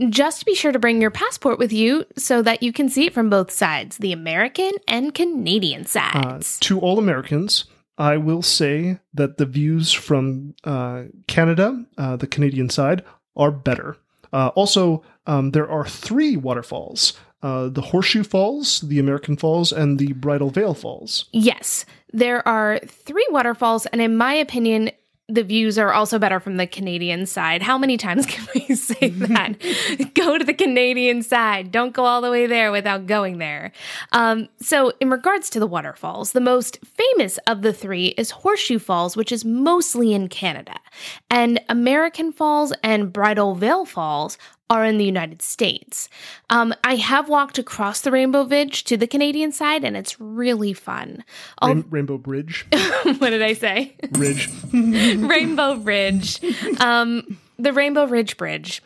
Just 0.09 0.45
be 0.45 0.53
sure 0.53 0.71
to 0.71 0.77
bring 0.77 1.01
your 1.01 1.09
passport 1.09 1.57
with 1.57 1.73
you 1.73 2.05
so 2.17 2.41
that 2.43 2.61
you 2.61 2.71
can 2.73 2.87
see 2.89 3.05
it 3.07 3.13
from 3.13 3.29
both 3.29 3.49
sides 3.49 3.97
the 3.97 4.11
American 4.11 4.71
and 4.87 5.13
Canadian 5.15 5.81
Uh, 5.81 5.85
sides. 5.85 6.59
to 6.59 6.79
all 6.79 6.99
Americans, 6.99 7.65
I 7.97 8.17
will 8.17 8.41
say 8.43 8.99
that 9.13 9.37
the 9.37 9.45
views 9.47 9.91
from 9.93 10.53
uh, 10.63 11.03
Canada, 11.27 11.85
uh, 11.97 12.17
the 12.17 12.27
Canadian 12.27 12.69
side, 12.69 13.03
are 13.35 13.51
better. 13.51 13.97
Uh, 14.33 14.49
also, 14.53 15.01
um, 15.27 15.51
there 15.51 15.69
are 15.69 15.87
three 15.87 16.37
waterfalls 16.37 17.13
uh, 17.45 17.69
the 17.69 17.81
Horseshoe 17.81 18.23
Falls, 18.23 18.81
the 18.81 18.97
American 18.97 19.37
Falls, 19.37 19.71
and 19.71 19.99
the 19.99 20.13
Bridal 20.13 20.49
Veil 20.49 20.73
Falls. 20.73 21.25
Yes, 21.31 21.85
there 22.11 22.45
are 22.47 22.79
three 22.87 23.27
waterfalls, 23.29 23.85
and 23.87 24.01
in 24.01 24.17
my 24.17 24.33
opinion, 24.33 24.89
the 25.27 25.43
views 25.43 25.77
are 25.77 25.93
also 25.93 26.17
better 26.17 26.39
from 26.39 26.57
the 26.57 26.65
Canadian 26.65 27.27
side. 27.27 27.61
How 27.61 27.77
many 27.77 27.97
times 27.97 28.25
can 28.27 28.47
we 28.55 28.73
say 28.73 29.09
that? 29.09 30.13
go 30.15 30.39
to 30.39 30.43
the 30.43 30.53
Canadian 30.55 31.21
side. 31.21 31.71
Don't 31.71 31.93
go 31.93 32.05
all 32.05 32.21
the 32.21 32.31
way 32.31 32.47
there 32.47 32.71
without 32.71 33.05
going 33.05 33.37
there. 33.37 33.71
Um, 34.11 34.49
so, 34.59 34.91
in 34.99 35.11
regards 35.11 35.49
to 35.51 35.59
the 35.59 35.67
waterfalls, 35.67 36.31
the 36.31 36.41
most 36.41 36.79
famous 36.83 37.37
of 37.45 37.61
the 37.61 37.73
three 37.73 38.07
is 38.17 38.31
Horseshoe 38.31 38.79
Falls, 38.79 39.15
which 39.15 39.31
is 39.31 39.45
mostly 39.45 40.13
in 40.13 40.29
Canada. 40.29 40.75
And 41.29 41.59
American 41.69 42.31
Falls 42.31 42.73
and 42.83 43.11
Bridal 43.11 43.55
Veil 43.55 43.85
Falls 43.85 44.37
are 44.69 44.83
in 44.83 44.97
the 44.97 45.05
United 45.05 45.41
States. 45.41 46.09
Um, 46.49 46.73
I 46.83 46.95
have 46.95 47.29
walked 47.29 47.57
across 47.59 48.01
the 48.01 48.11
Rainbow 48.11 48.45
Bridge 48.45 48.83
to 48.85 48.97
the 48.97 49.07
Canadian 49.07 49.51
side, 49.51 49.83
and 49.83 49.95
it's 49.95 50.19
really 50.19 50.73
fun. 50.73 51.23
Rain- 51.63 51.85
Rainbow 51.89 52.17
Bridge. 52.17 52.65
what 53.19 53.29
did 53.29 53.43
I 53.43 53.53
say? 53.53 53.95
Ridge. 54.13 54.49
Rainbow 54.73 55.75
Ridge. 55.75 56.39
Um, 56.79 57.37
the 57.59 57.73
Rainbow 57.73 58.05
Ridge 58.05 58.37
Bridge. 58.37 58.81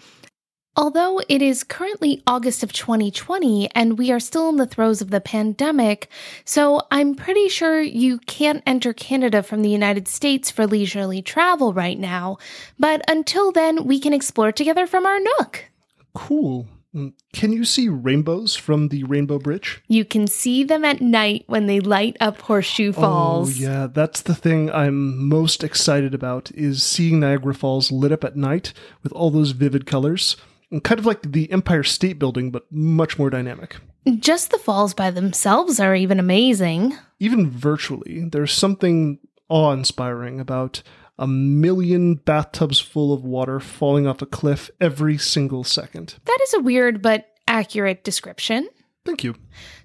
Although 0.80 1.20
it 1.28 1.42
is 1.42 1.66
currently 1.66 2.24
August 2.26 2.64
of 2.64 2.72
2020 2.72 3.70
and 3.76 3.98
we 3.98 4.14
are 4.14 4.20
still 4.20 4.48
in 4.48 4.56
the 4.56 4.66
throes 4.66 5.02
of 5.02 5.10
the 5.10 5.20
pandemic, 5.20 6.08
so 6.46 6.84
I'm 6.90 7.16
pretty 7.16 7.50
sure 7.50 7.82
you 7.82 8.20
can't 8.20 8.64
enter 8.66 8.94
Canada 8.94 9.44
from 9.44 9.62
the 9.62 9.70
United 9.70 10.08
States 10.08 10.50
for 10.50 10.66
leisurely 10.66 11.22
travel 11.22 11.74
right 11.74 12.00
now. 12.00 12.38
But 12.80 13.02
until 13.10 13.52
then, 13.52 13.88
we 13.88 14.00
can 14.00 14.14
explore 14.14 14.54
together 14.54 14.88
from 14.88 15.06
our 15.06 15.20
nook. 15.20 15.66
Cool. 16.14 16.66
Mm, 16.96 17.12
Can 17.34 17.52
you 17.52 17.66
see 17.66 17.90
rainbows 17.90 18.56
from 18.56 18.88
the 18.88 19.04
Rainbow 19.04 19.38
Bridge? 19.38 19.82
You 19.90 20.06
can 20.06 20.28
see 20.28 20.64
them 20.64 20.86
at 20.86 21.02
night 21.02 21.44
when 21.48 21.66
they 21.68 21.82
light 21.82 22.16
up 22.22 22.40
Horseshoe 22.40 22.94
Falls. 22.94 23.50
Oh, 23.50 23.54
yeah, 23.54 23.88
that's 23.88 24.22
the 24.22 24.34
thing 24.34 24.72
I'm 24.72 25.28
most 25.28 25.62
excited 25.62 26.14
about 26.14 26.52
is 26.52 26.82
seeing 26.84 27.20
Niagara 27.20 27.54
Falls 27.54 27.92
lit 27.92 28.14
up 28.14 28.24
at 28.24 28.38
night 28.38 28.72
with 29.04 29.12
all 29.12 29.30
those 29.30 29.52
vivid 29.52 29.86
colors. 29.86 30.38
And 30.72 30.84
kind 30.84 31.00
of 31.00 31.06
like 31.06 31.32
the 31.32 31.52
Empire 31.52 31.84
State 31.84 32.20
Building, 32.20 32.52
but 32.52 32.72
much 32.72 33.18
more 33.18 33.30
dynamic. 33.30 33.78
Just 34.20 34.52
the 34.52 34.60
falls 34.60 34.94
by 34.94 35.12
themselves 35.12 35.80
are 35.80 35.96
even 35.96 36.20
amazing. 36.20 36.96
Even 37.20 37.50
virtually, 37.50 38.26
there's 38.32 38.54
something 38.54 39.20
awe 39.50 39.72
inspiring 39.72 40.40
about 40.40 40.84
a 41.18 41.28
million 41.28 42.16
bathtubs 42.16 42.80
full 42.80 43.12
of 43.12 43.26
water 43.26 43.60
falling 43.60 44.08
off 44.08 44.22
a 44.22 44.26
cliff 44.26 44.70
every 44.80 45.18
single 45.18 45.64
second. 45.64 46.16
That 46.26 46.40
is 46.44 46.54
a 46.54 46.62
weird 46.62 47.02
but 47.02 47.28
accurate 47.48 48.04
description. 48.04 48.70
Thank 49.10 49.24
you. 49.24 49.36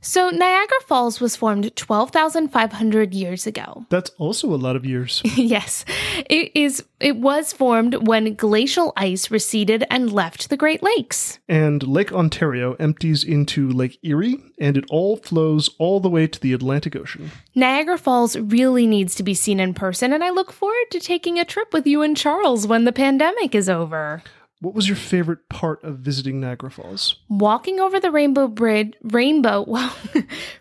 So, 0.02 0.28
Niagara 0.28 0.80
Falls 0.86 1.18
was 1.18 1.34
formed 1.34 1.74
12,500 1.76 3.14
years 3.14 3.46
ago. 3.46 3.86
That's 3.88 4.10
also 4.18 4.52
a 4.52 4.56
lot 4.56 4.76
of 4.76 4.84
years. 4.84 5.22
yes, 5.34 5.86
it 6.28 6.52
is 6.54 6.84
it 7.00 7.16
was 7.16 7.54
formed 7.54 8.06
when 8.06 8.34
glacial 8.34 8.92
ice 8.98 9.30
receded 9.30 9.84
and 9.90 10.12
left 10.12 10.50
the 10.50 10.58
Great 10.58 10.82
Lakes. 10.82 11.38
and 11.48 11.82
Lake 11.82 12.12
Ontario 12.12 12.74
empties 12.74 13.24
into 13.24 13.70
Lake 13.70 13.98
Erie, 14.02 14.42
and 14.60 14.76
it 14.76 14.84
all 14.90 15.16
flows 15.16 15.70
all 15.78 16.00
the 16.00 16.10
way 16.10 16.26
to 16.26 16.38
the 16.38 16.52
Atlantic 16.52 16.94
Ocean. 16.94 17.30
Niagara 17.54 17.96
Falls 17.96 18.36
really 18.36 18.86
needs 18.86 19.14
to 19.14 19.22
be 19.22 19.34
seen 19.34 19.58
in 19.58 19.72
person 19.72 20.12
and 20.12 20.22
I 20.22 20.30
look 20.30 20.52
forward 20.52 20.90
to 20.90 21.00
taking 21.00 21.38
a 21.38 21.44
trip 21.46 21.72
with 21.72 21.86
you 21.86 22.02
and 22.02 22.14
Charles 22.16 22.66
when 22.66 22.84
the 22.84 22.92
pandemic 22.92 23.54
is 23.54 23.70
over. 23.70 24.22
What 24.64 24.72
was 24.72 24.88
your 24.88 24.96
favorite 24.96 25.50
part 25.50 25.84
of 25.84 25.98
visiting 25.98 26.40
Niagara 26.40 26.70
Falls? 26.70 27.16
Walking 27.28 27.80
over 27.80 28.00
the 28.00 28.10
Rainbow 28.10 28.48
Bridge, 28.48 28.94
Rainbow, 29.02 29.62
well, 29.68 29.94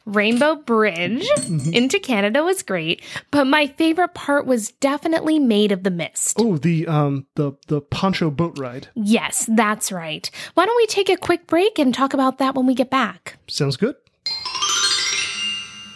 Rainbow 0.06 0.56
Bridge 0.56 1.26
into 1.72 2.00
Canada 2.00 2.44
was 2.44 2.64
great, 2.64 3.02
but 3.32 3.48
my 3.48 3.68
favorite 3.68 4.14
part 4.14 4.46
was 4.46 4.72
definitely 4.72 5.40
Maid 5.40 5.72
of 5.72 5.84
the 5.84 5.90
Mist. 5.90 6.36
Oh, 6.38 6.58
the 6.58 6.86
um 6.86 7.28
the 7.36 7.54
the 7.68 7.80
poncho 7.80 8.30
boat 8.30 8.60
ride. 8.60 8.90
Yes, 8.94 9.50
that's 9.56 9.90
right. 9.90 10.30
Why 10.56 10.66
don't 10.66 10.76
we 10.76 10.88
take 10.88 11.08
a 11.08 11.16
quick 11.16 11.48
break 11.48 11.80
and 11.80 11.94
talk 11.94 12.14
about 12.14 12.40
that 12.40 12.56
when 12.56 12.66
we 12.66 12.74
get 12.74 12.90
back? 12.90 13.38
Sounds 13.48 13.78
good. 13.78 13.96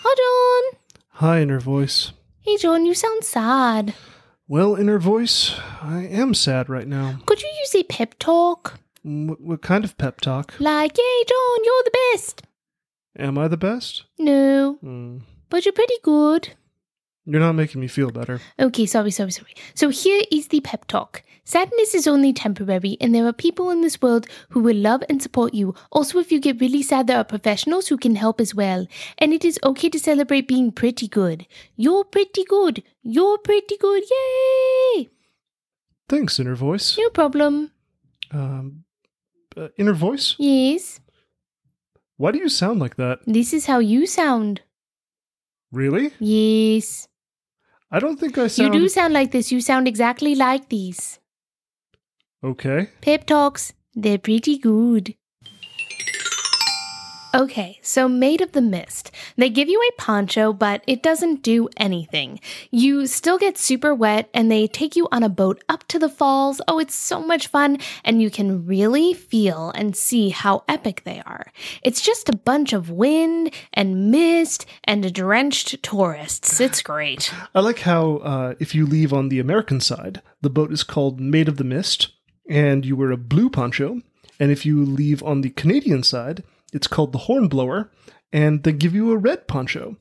Hi, 0.05 0.15
John. 0.71 0.79
Hi, 1.15 1.41
inner 1.41 1.59
voice. 1.59 2.13
Hey, 2.39 2.55
John, 2.55 2.85
you 2.85 2.93
sound 2.93 3.25
sad. 3.25 3.93
Well, 4.47 4.75
inner 4.75 4.97
voice, 4.99 5.59
I 5.81 6.03
am 6.05 6.33
sad 6.33 6.69
right 6.69 6.87
now. 6.87 7.19
Could 7.25 7.41
you 7.41 7.49
use 7.59 7.75
a 7.75 7.83
pep 7.83 8.17
talk? 8.17 8.79
What, 9.03 9.41
what 9.41 9.61
kind 9.61 9.83
of 9.83 9.97
pep 9.97 10.21
talk? 10.21 10.53
Like, 10.59 10.97
yay, 10.97 11.23
John, 11.27 11.57
you're 11.65 11.83
the 11.83 11.97
best. 12.13 12.43
Am 13.19 13.37
I 13.37 13.47
the 13.47 13.57
best? 13.57 14.05
No, 14.17 14.77
Hmm. 14.81 15.19
but 15.49 15.65
you're 15.65 15.73
pretty 15.73 15.97
good. 16.03 16.53
You're 17.29 17.41
not 17.41 17.55
making 17.55 17.81
me 17.81 17.87
feel 17.87 18.09
better. 18.09 18.39
Okay, 18.57 18.85
sorry, 18.85 19.11
sorry, 19.11 19.31
sorry. 19.31 19.53
So 19.75 19.89
here 19.89 20.23
is 20.31 20.47
the 20.47 20.61
pep 20.61 20.85
talk. 20.87 21.23
Sadness 21.43 21.93
is 21.93 22.07
only 22.07 22.31
temporary, 22.31 22.95
and 23.01 23.13
there 23.13 23.25
are 23.27 23.33
people 23.33 23.69
in 23.69 23.81
this 23.81 24.01
world 24.01 24.27
who 24.49 24.61
will 24.61 24.77
love 24.77 25.03
and 25.09 25.21
support 25.21 25.53
you. 25.53 25.75
Also, 25.91 26.19
if 26.19 26.31
you 26.31 26.39
get 26.39 26.61
really 26.61 26.81
sad, 26.81 27.07
there 27.07 27.17
are 27.17 27.25
professionals 27.25 27.87
who 27.87 27.97
can 27.97 28.15
help 28.15 28.39
as 28.39 28.55
well. 28.55 28.87
And 29.17 29.33
it 29.33 29.43
is 29.43 29.59
okay 29.63 29.89
to 29.89 29.99
celebrate 29.99 30.47
being 30.47 30.71
pretty 30.71 31.09
good. 31.09 31.45
You're 31.75 32.05
pretty 32.05 32.45
good. 32.45 32.81
You're 33.03 33.37
pretty 33.39 33.75
good. 33.77 34.03
Yay! 34.09 35.09
Thanks, 36.07 36.39
inner 36.39 36.55
voice. 36.55 36.97
No 36.97 37.09
problem. 37.09 37.71
Um, 38.31 38.85
uh, 39.57 39.67
inner 39.77 39.93
voice. 39.93 40.35
Yes, 40.37 41.01
Why 42.15 42.31
do 42.31 42.39
you 42.39 42.47
sound 42.49 42.79
like 42.79 42.95
that? 42.95 43.19
this 43.27 43.51
is 43.53 43.65
how 43.65 43.79
you 43.79 44.07
sound. 44.07 44.61
Really? 45.73 46.11
Yes. 46.19 47.07
I 47.91 47.99
don't 47.99 48.19
think 48.19 48.37
I 48.37 48.47
sound 48.47 48.73
You 48.73 48.81
do 48.81 48.89
sound 48.89 49.13
like 49.13 49.31
this. 49.31 49.51
You 49.51 49.61
sound 49.61 49.87
exactly 49.87 50.35
like 50.35 50.69
these. 50.69 51.19
okay. 52.43 52.89
Pep 53.01 53.25
talks, 53.25 53.73
they're 53.95 54.17
pretty 54.17 54.57
good. 54.57 55.15
Okay, 57.37 57.77
so 57.83 58.09
Maid 58.09 58.41
of 58.41 58.53
the 58.53 58.63
Mist. 58.63 59.11
They 59.35 59.51
give 59.51 59.69
you 59.69 59.79
a 59.79 60.01
poncho, 60.01 60.53
but 60.53 60.81
it 60.87 61.03
doesn't 61.03 61.43
do 61.43 61.69
anything. 61.77 62.39
You 62.71 63.05
still 63.05 63.37
get 63.37 63.59
super 63.59 63.93
wet, 63.93 64.27
and 64.33 64.49
they 64.49 64.65
take 64.65 64.95
you 64.95 65.07
on 65.11 65.21
a 65.21 65.29
boat 65.29 65.63
up 65.69 65.87
to 65.89 65.99
the 65.99 66.09
falls. 66.09 66.61
Oh, 66.67 66.79
it's 66.79 66.95
so 66.95 67.21
much 67.21 67.45
fun, 67.45 67.77
and 68.03 68.23
you 68.23 68.31
can 68.31 68.65
really 68.65 69.13
feel 69.13 69.71
and 69.75 69.95
see 69.95 70.29
how 70.29 70.63
epic 70.67 71.03
they 71.03 71.21
are. 71.27 71.51
It's 71.83 72.01
just 72.01 72.27
a 72.27 72.35
bunch 72.35 72.73
of 72.73 72.89
wind 72.89 73.53
and 73.71 74.09
mist 74.09 74.65
and 74.83 75.13
drenched 75.13 75.83
tourists. 75.83 76.59
It's 76.59 76.81
great. 76.81 77.31
I 77.53 77.59
like 77.59 77.81
how 77.81 78.15
uh, 78.17 78.55
if 78.59 78.73
you 78.73 78.87
leave 78.87 79.13
on 79.13 79.29
the 79.29 79.39
American 79.39 79.79
side, 79.79 80.23
the 80.41 80.49
boat 80.49 80.71
is 80.71 80.81
called 80.81 81.19
Maid 81.19 81.47
of 81.47 81.57
the 81.57 81.63
Mist, 81.63 82.07
and 82.49 82.83
you 82.83 82.95
wear 82.95 83.11
a 83.11 83.17
blue 83.17 83.51
poncho. 83.51 84.01
And 84.39 84.51
if 84.51 84.65
you 84.65 84.83
leave 84.83 85.21
on 85.21 85.41
the 85.41 85.51
Canadian 85.51 86.01
side, 86.01 86.43
it's 86.73 86.87
called 86.87 87.11
the 87.13 87.19
Hornblower, 87.19 87.89
and 88.33 88.63
they 88.63 88.73
give 88.73 88.93
you 88.93 89.11
a 89.11 89.17
red 89.17 89.47
poncho. 89.47 89.95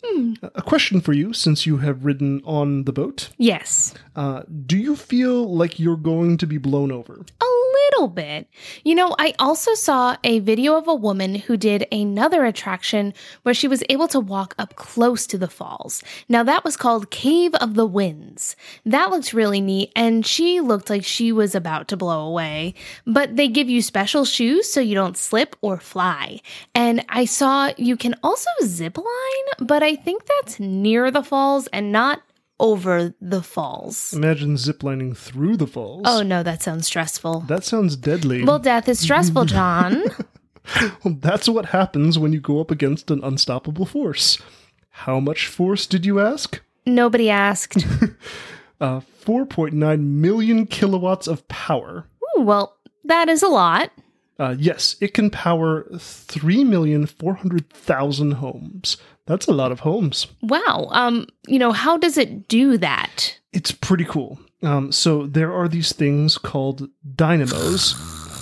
A 0.55 0.63
question 0.63 1.01
for 1.01 1.13
you, 1.13 1.33
since 1.33 1.67
you 1.67 1.77
have 1.79 2.05
ridden 2.05 2.41
on 2.45 2.85
the 2.85 2.93
boat: 2.93 3.31
Yes. 3.39 3.95
uh, 4.17 4.43
Do 4.67 4.77
you 4.77 4.97
feel 4.97 5.55
like 5.55 5.79
you're 5.79 5.97
going 5.97 6.39
to 6.39 6.47
be 6.47 6.59
blown 6.59 6.91
over? 6.91 7.25
A 7.41 7.45
little 7.93 8.09
bit. 8.09 8.49
You 8.85 8.95
know, 8.95 9.15
I 9.19 9.35
also 9.39 9.75
saw 9.75 10.17
a 10.25 10.39
video 10.41 10.77
of 10.77 10.89
a 10.89 10.95
woman 10.95 11.35
who 11.35 11.57
did 11.57 11.87
another 11.93 12.45
attraction 12.45 13.15
where 13.43 13.55
she 13.55 13.69
was 13.69 13.83
able 13.89 14.09
to 14.09 14.21
walk 14.21 14.55
up 14.59 14.77
close 14.77 15.27
to 15.29 15.39
the 15.39 15.49
falls. 15.49 16.03
Now, 16.29 16.43
that 16.43 16.65
was 16.65 16.77
called 16.77 17.11
Cave 17.11 17.55
of 17.57 17.75
the 17.75 17.87
Winds. 17.87 18.57
That 18.85 19.11
looked 19.11 19.33
really 19.33 19.61
neat, 19.61 19.93
and 19.95 20.27
she 20.27 20.61
looked 20.61 20.91
like 20.91 21.05
she 21.05 21.33
was 21.33 21.55
about 21.55 21.89
to 21.89 21.97
blow 21.97 22.27
away. 22.27 22.75
But 23.07 23.37
they 23.37 23.49
give 23.49 23.69
you 23.69 23.83
special 23.83 24.25
shoes 24.25 24.71
so 24.71 24.81
you 24.81 24.95
don't 24.95 25.17
slip 25.17 25.57
or 25.61 25.79
fly. 25.79 26.41
And 26.75 27.05
I 27.09 27.25
saw 27.25 27.73
you 27.77 27.97
can 27.97 28.15
also 28.23 28.51
zip 28.63 28.99
line, 28.99 29.67
but 29.67 29.83
I 29.83 29.97
think 29.97 30.25
that's 30.27 30.61
near 30.61 31.11
the 31.11 31.23
falls 31.23 31.67
and 31.69 31.93
not 31.93 32.23
over 32.59 33.15
the 33.21 33.43
falls. 33.43 34.13
Imagine 34.13 34.55
ziplining 34.57 35.17
through 35.17 35.57
the 35.57 35.67
falls. 35.67 36.03
Oh 36.07 36.23
no, 36.23 36.43
that 36.43 36.63
sounds 36.63 36.87
stressful. 36.87 37.41
that 37.49 37.65
sounds 37.65 37.97
deadly. 37.97 38.45
Well, 38.45 38.59
death 38.59 38.89
is 38.89 38.99
stressful, 38.99 39.45
John. 39.57 40.05
Well, 41.05 41.17
that's 41.21 41.49
what 41.49 41.67
happens 41.67 42.19
when 42.19 42.33
you 42.33 42.41
go 42.41 42.61
up 42.61 42.71
against 42.71 43.11
an 43.11 43.23
unstoppable 43.23 43.87
force. 43.87 44.39
How 44.91 45.21
much 45.21 45.47
force 45.47 45.87
did 45.87 46.05
you 46.07 46.19
ask? 46.21 46.61
Nobody 46.87 47.31
asked. 47.31 47.85
Uh, 48.79 49.01
4.9 49.25 49.73
million 50.03 50.67
kilowatts 50.67 51.27
of 51.27 51.49
power. 51.49 52.05
Ooh, 52.37 52.43
well, 52.43 52.77
that 53.05 53.27
is 53.31 53.43
a 53.43 53.49
lot. 53.49 53.91
Uh, 54.39 54.55
yes, 54.59 54.97
it 55.01 55.15
can 55.15 55.31
power 55.31 55.85
3,400,000 55.93 58.35
homes. 58.35 58.99
That's 59.27 59.47
a 59.47 59.53
lot 59.53 59.73
of 59.73 59.81
homes. 59.81 60.27
Wow. 60.43 60.89
Um, 60.91 61.27
you 61.47 61.59
know, 61.59 61.73
how 61.73 61.97
does 61.97 62.19
it 62.19 62.49
do 62.49 62.77
that? 62.79 63.39
It's 63.53 63.73
pretty 63.73 64.05
cool. 64.05 64.39
Um, 64.63 64.93
so 64.93 65.27
there 65.27 65.53
are 65.53 65.69
these 65.69 65.93
things 65.93 66.39
called 66.39 66.89
dynamos. 67.15 67.95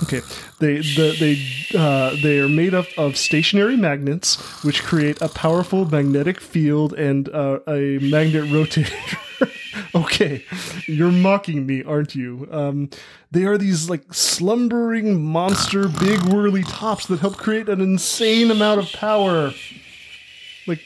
Okay, 0.03 0.21
they 0.59 0.79
the, 0.79 1.15
they 1.19 1.37
uh, 1.77 2.15
they 2.21 2.39
are 2.39 2.49
made 2.49 2.73
up 2.73 2.87
of 2.97 3.15
stationary 3.15 3.77
magnets, 3.77 4.35
which 4.63 4.83
create 4.83 5.21
a 5.21 5.29
powerful 5.29 5.85
magnetic 5.85 6.41
field 6.41 6.91
and 6.93 7.29
uh, 7.29 7.59
a 7.67 7.99
magnet 7.99 8.43
rotator 8.45 9.17
Okay, 9.95 10.43
you're 10.87 11.11
mocking 11.11 11.65
me, 11.65 11.81
aren't 11.81 12.15
you? 12.15 12.49
Um, 12.51 12.89
they 13.31 13.45
are 13.45 13.57
these 13.57 13.89
like 13.89 14.13
slumbering 14.13 15.23
monster, 15.23 15.87
big 15.87 16.19
whirly 16.23 16.63
tops 16.63 17.05
that 17.07 17.21
help 17.21 17.37
create 17.37 17.69
an 17.69 17.79
insane 17.79 18.51
amount 18.51 18.81
of 18.81 18.91
power, 18.91 19.53
like 20.67 20.81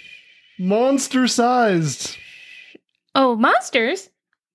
monster 0.60 1.28
sized. 1.28 2.18
Oh, 3.16 3.36
monsters? 3.36 4.10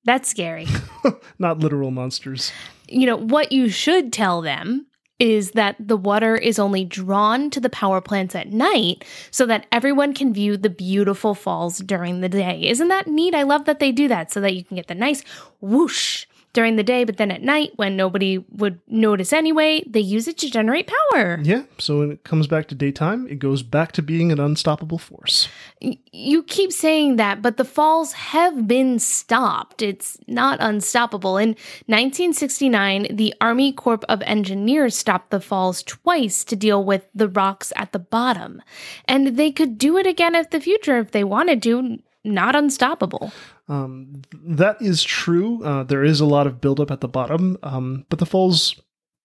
That's 0.05 0.29
scary. 0.29 0.69
Not 1.41 1.59
literal 1.59 1.91
monsters. 1.91 2.53
you 2.89 3.07
know, 3.07 3.17
what 3.17 3.51
you 3.51 3.69
should 3.69 4.13
tell 4.13 4.41
them 4.41 4.87
is 5.19 5.53
that 5.53 5.77
the 5.79 5.97
water 5.97 6.37
is 6.37 6.59
only 6.59 6.85
drawn 6.85 7.49
to 7.51 7.61
the 7.61 7.71
power 7.71 8.01
plants 8.01 8.35
at 8.35 8.53
night 8.53 9.05
so 9.31 9.47
that 9.47 9.67
everyone 9.71 10.13
can 10.13 10.35
view 10.35 10.57
the 10.57 10.71
beautiful 10.71 11.35
falls 11.35 11.79
during 11.79 12.21
the 12.21 12.29
day. 12.29 12.69
Isn't 12.69 12.89
that 12.89 13.07
neat? 13.07 13.35
I 13.35 13.43
love 13.43 13.65
that 13.67 13.79
they 13.79 13.93
do 13.93 14.09
that 14.09 14.33
so 14.33 14.41
that 14.41 14.55
you 14.55 14.65
can 14.65 14.77
get 14.77 14.89
the 14.89 14.95
nice 14.95 15.23
whoosh 15.61 16.27
during 16.55 16.77
the 16.77 16.83
day, 16.83 17.05
but 17.05 17.19
then 17.19 17.31
at 17.31 17.43
night, 17.43 17.73
when 17.77 17.97
nobody 17.97 18.39
would 18.39 18.81
notice 18.89 19.33
anyway, 19.33 19.83
they 19.87 20.01
use 20.01 20.27
it 20.27 20.39
to 20.39 20.51
generate 20.51 20.91
power. 21.11 21.39
Yeah, 21.43 21.65
so 21.79 21.99
when 21.99 22.13
it 22.13 22.25
comes 22.25 22.47
back 22.47 22.69
to 22.69 22.75
daytime, 22.75 23.29
it 23.29 23.39
goes 23.39 23.63
back 23.63 23.93
to 23.93 24.03
being 24.03 24.33
an 24.33 24.41
unstoppable 24.41 24.99
force. 24.99 25.49
Y- 25.83 25.99
You 26.13 26.43
keep 26.45 26.73
saying 26.73 27.17
that, 27.17 27.43
but 27.43 27.57
the 27.59 27.65
falls 27.65 28.13
have 28.13 28.67
been 28.67 28.99
stopped. 28.99 29.83
It's 29.83 30.17
not 30.27 30.59
unstoppable. 30.61 31.37
In 31.37 31.57
1969, 31.89 33.09
the 33.17 33.35
Army 33.41 33.73
Corps 33.73 34.01
of 34.09 34.23
Engineers 34.23 34.97
stopped 34.97 35.31
the 35.31 35.41
falls 35.41 35.83
twice 35.83 36.45
to 36.45 36.57
deal 36.57 36.85
with 36.85 37.07
the 37.15 37.29
rocks 37.29 37.73
at 37.77 37.93
the 37.93 37.99
bottom. 37.99 38.63
And 39.07 39.37
they 39.37 39.51
could 39.51 39.77
do 39.77 39.99
it 39.99 40.07
again 40.07 40.35
in 40.35 40.47
the 40.51 40.61
future 40.61 40.99
if 40.99 41.11
they 41.11 41.25
wanted 41.25 41.63
to. 41.65 41.99
Not 42.27 42.57
unstoppable. 42.57 43.33
Um, 43.69 44.23
that 44.33 44.81
is 44.81 45.03
true. 45.03 45.63
Uh, 45.65 45.85
there 45.85 46.05
is 46.05 46.21
a 46.21 46.27
lot 46.27 46.47
of 46.47 46.61
buildup 46.61 46.91
at 46.91 47.01
the 47.01 47.09
bottom, 47.09 47.57
um, 47.63 48.05
but 48.11 48.19
the 48.19 48.27
falls, 48.27 48.81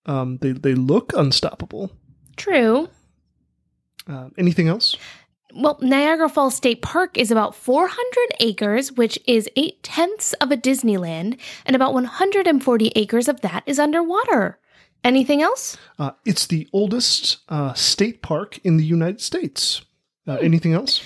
um, 0.05 0.37
they, 0.37 0.51
they 0.51 0.75
look 0.75 1.11
unstoppable. 1.15 1.91
True. 2.37 2.89
Uh, 4.07 4.29
anything 4.37 4.67
else? 4.67 4.95
Well, 5.53 5.77
Niagara 5.81 6.29
Falls 6.29 6.55
State 6.55 6.81
Park 6.81 7.17
is 7.17 7.31
about 7.31 7.55
400 7.55 7.97
acres, 8.39 8.91
which 8.91 9.19
is 9.27 9.49
eight 9.55 9.81
tenths 9.81 10.33
of 10.33 10.51
a 10.51 10.57
Disneyland, 10.57 11.39
and 11.65 11.75
about 11.75 11.93
140 11.93 12.91
acres 12.95 13.27
of 13.27 13.41
that 13.41 13.63
is 13.65 13.79
underwater. 13.79 14.59
Anything 15.03 15.41
else? 15.41 15.77
Uh, 15.97 16.11
it's 16.25 16.45
the 16.45 16.67
oldest 16.71 17.37
uh, 17.49 17.73
state 17.73 18.21
park 18.21 18.59
in 18.63 18.77
the 18.77 18.85
United 18.85 19.21
States. 19.21 19.81
Uh, 20.27 20.35
anything 20.35 20.73
else? 20.73 21.01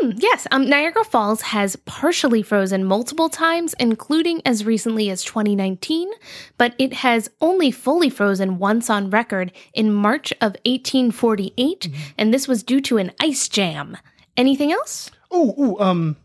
Hmm, 0.00 0.12
yes, 0.16 0.46
um, 0.50 0.68
Niagara 0.68 1.04
Falls 1.04 1.42
has 1.42 1.76
partially 1.76 2.42
frozen 2.42 2.84
multiple 2.84 3.28
times, 3.28 3.74
including 3.78 4.40
as 4.46 4.64
recently 4.64 5.10
as 5.10 5.22
2019, 5.24 6.10
but 6.56 6.74
it 6.78 6.94
has 6.94 7.30
only 7.40 7.70
fully 7.70 8.08
frozen 8.08 8.58
once 8.58 8.88
on 8.88 9.10
record 9.10 9.52
in 9.74 9.92
March 9.92 10.32
of 10.40 10.56
1848, 10.64 11.88
and 12.16 12.32
this 12.32 12.48
was 12.48 12.62
due 12.62 12.80
to 12.80 12.96
an 12.96 13.12
ice 13.20 13.48
jam. 13.48 13.98
Anything 14.36 14.72
else? 14.72 15.10
Oh, 15.30 15.76
um, 15.80 16.16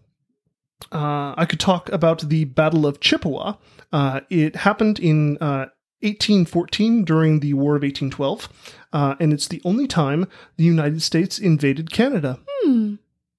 uh, 0.92 1.34
I 1.38 1.46
could 1.46 1.60
talk 1.60 1.90
about 1.90 2.22
the 2.22 2.46
Battle 2.46 2.86
of 2.86 3.02
Chippewa. 3.02 3.56
Uh, 3.92 4.22
it 4.30 4.56
happened 4.56 5.00
in 5.00 5.38
uh, 5.38 5.68
1814 6.00 7.04
during 7.04 7.40
the 7.42 7.54
War 7.54 7.76
of 7.76 7.82
1812, 7.82 8.48
uh, 8.94 9.16
and 9.20 9.34
it's 9.34 9.48
the 9.48 9.62
only 9.66 9.88
time 9.88 10.28
the 10.56 10.64
United 10.64 11.02
States 11.02 11.40
invaded 11.40 11.92
Canada. 11.92 12.40
Hmm. 12.48 12.96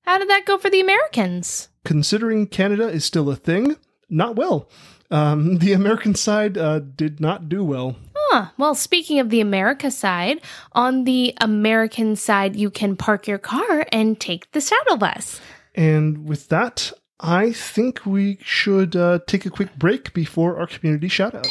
How 0.07 0.19
did 0.19 0.31
that 0.31 0.47
go 0.47 0.57
for 0.57 0.71
the 0.71 0.81
Americans? 0.81 1.69
Considering 1.85 2.47
Canada 2.47 2.89
is 2.89 3.05
still 3.05 3.29
a 3.29 3.35
thing, 3.35 3.77
not 4.09 4.37
well. 4.37 4.71
Um, 5.11 5.59
the 5.59 5.73
American 5.73 6.15
side 6.15 6.57
uh, 6.57 6.79
did 6.79 7.21
not 7.21 7.49
do 7.49 7.65
well. 7.65 7.97
Huh. 8.15 8.47
Well, 8.57 8.77
speaking 8.77 9.19
of 9.19 9.31
the 9.31 9.41
America 9.41 9.91
side, 9.91 10.41
on 10.73 11.05
the 11.05 11.35
American 11.41 12.15
side, 12.15 12.55
you 12.55 12.71
can 12.71 12.97
park 12.97 13.27
your 13.27 13.39
car 13.39 13.87
and 13.91 14.19
take 14.19 14.51
the 14.53 14.61
shuttle 14.61 14.97
bus. 14.97 15.41
And 15.75 16.29
with 16.29 16.49
that, 16.49 16.93
I 17.19 17.51
think 17.53 18.07
we 18.07 18.39
should 18.43 18.95
uh, 18.95 19.21
take 19.27 19.45
a 19.45 19.51
quick 19.51 19.77
break 19.77 20.13
before 20.15 20.59
our 20.59 20.69
community 20.69 21.09
shout 21.09 21.35
out. 21.35 21.49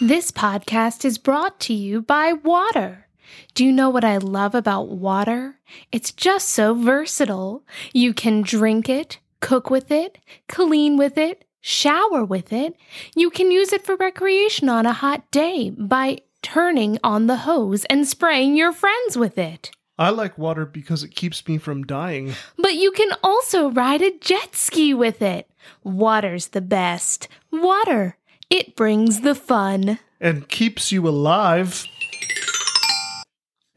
This 0.00 0.30
podcast 0.32 1.04
is 1.04 1.18
brought 1.18 1.60
to 1.60 1.72
you 1.72 2.02
by 2.02 2.32
water. 2.32 3.05
Do 3.54 3.64
you 3.64 3.72
know 3.72 3.90
what 3.90 4.04
I 4.04 4.18
love 4.18 4.54
about 4.54 4.88
water? 4.88 5.58
It's 5.92 6.12
just 6.12 6.48
so 6.48 6.74
versatile. 6.74 7.64
You 7.92 8.12
can 8.14 8.42
drink 8.42 8.88
it, 8.88 9.18
cook 9.40 9.70
with 9.70 9.90
it, 9.90 10.18
clean 10.48 10.96
with 10.96 11.18
it, 11.18 11.44
shower 11.60 12.24
with 12.24 12.52
it. 12.52 12.76
You 13.14 13.30
can 13.30 13.50
use 13.50 13.72
it 13.72 13.84
for 13.84 13.96
recreation 13.96 14.68
on 14.68 14.86
a 14.86 14.92
hot 14.92 15.30
day 15.30 15.70
by 15.70 16.18
turning 16.42 16.98
on 17.02 17.26
the 17.26 17.38
hose 17.38 17.84
and 17.86 18.06
spraying 18.06 18.56
your 18.56 18.72
friends 18.72 19.16
with 19.16 19.36
it. 19.38 19.70
I 19.98 20.10
like 20.10 20.36
water 20.36 20.66
because 20.66 21.02
it 21.02 21.14
keeps 21.14 21.48
me 21.48 21.56
from 21.58 21.84
dying. 21.86 22.34
But 22.58 22.74
you 22.74 22.92
can 22.92 23.12
also 23.22 23.70
ride 23.70 24.02
a 24.02 24.16
jet 24.18 24.54
ski 24.54 24.92
with 24.92 25.22
it. 25.22 25.50
Water's 25.82 26.48
the 26.48 26.60
best. 26.60 27.28
Water. 27.50 28.18
It 28.50 28.76
brings 28.76 29.22
the 29.22 29.34
fun. 29.34 29.98
and 30.20 30.48
keeps 30.48 30.92
you 30.92 31.08
alive. 31.08 31.84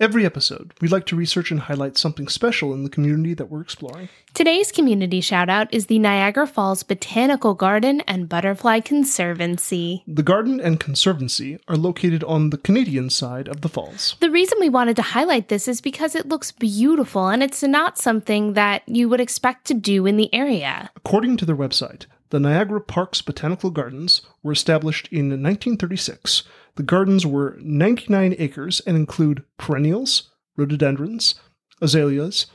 Every 0.01 0.25
episode, 0.25 0.73
we 0.79 0.87
like 0.87 1.05
to 1.07 1.15
research 1.17 1.51
and 1.51 1.59
highlight 1.59 1.97
something 1.97 2.29
special 2.29 2.73
in 2.73 2.85
the 2.85 2.89
community 2.89 3.33
that 3.33 3.47
we're 3.47 3.59
exploring. 3.59 4.07
Today's 4.33 4.71
community 4.71 5.19
shout 5.19 5.49
out 5.49 5.67
is 5.73 5.87
the 5.87 5.99
Niagara 5.99 6.47
Falls 6.47 6.83
Botanical 6.83 7.53
Garden 7.53 7.99
and 8.07 8.29
Butterfly 8.29 8.79
Conservancy. 8.79 10.03
The 10.07 10.23
garden 10.23 10.61
and 10.61 10.79
conservancy 10.79 11.59
are 11.67 11.75
located 11.75 12.23
on 12.23 12.49
the 12.49 12.57
Canadian 12.57 13.09
side 13.09 13.49
of 13.49 13.59
the 13.59 13.67
falls. 13.67 14.15
The 14.21 14.31
reason 14.31 14.57
we 14.61 14.69
wanted 14.69 14.95
to 14.95 15.01
highlight 15.01 15.49
this 15.49 15.67
is 15.67 15.81
because 15.81 16.15
it 16.15 16.29
looks 16.29 16.53
beautiful 16.53 17.27
and 17.27 17.43
it's 17.43 17.61
not 17.61 17.97
something 17.97 18.53
that 18.53 18.83
you 18.87 19.09
would 19.09 19.19
expect 19.19 19.65
to 19.65 19.73
do 19.73 20.05
in 20.05 20.15
the 20.15 20.33
area. 20.33 20.91
According 20.95 21.35
to 21.37 21.45
their 21.45 21.57
website, 21.57 22.05
the 22.29 22.39
Niagara 22.39 22.81
Parks 22.81 23.21
Botanical 23.21 23.71
Gardens 23.71 24.21
were 24.43 24.51
established 24.51 25.07
in 25.11 25.29
1936. 25.29 26.43
The 26.75 26.83
gardens 26.83 27.25
were 27.25 27.57
99 27.61 28.35
acres 28.37 28.81
and 28.81 28.95
include 28.95 29.43
perennials, 29.57 30.31
rhododendrons, 30.55 31.35
azaleas, 31.81 32.45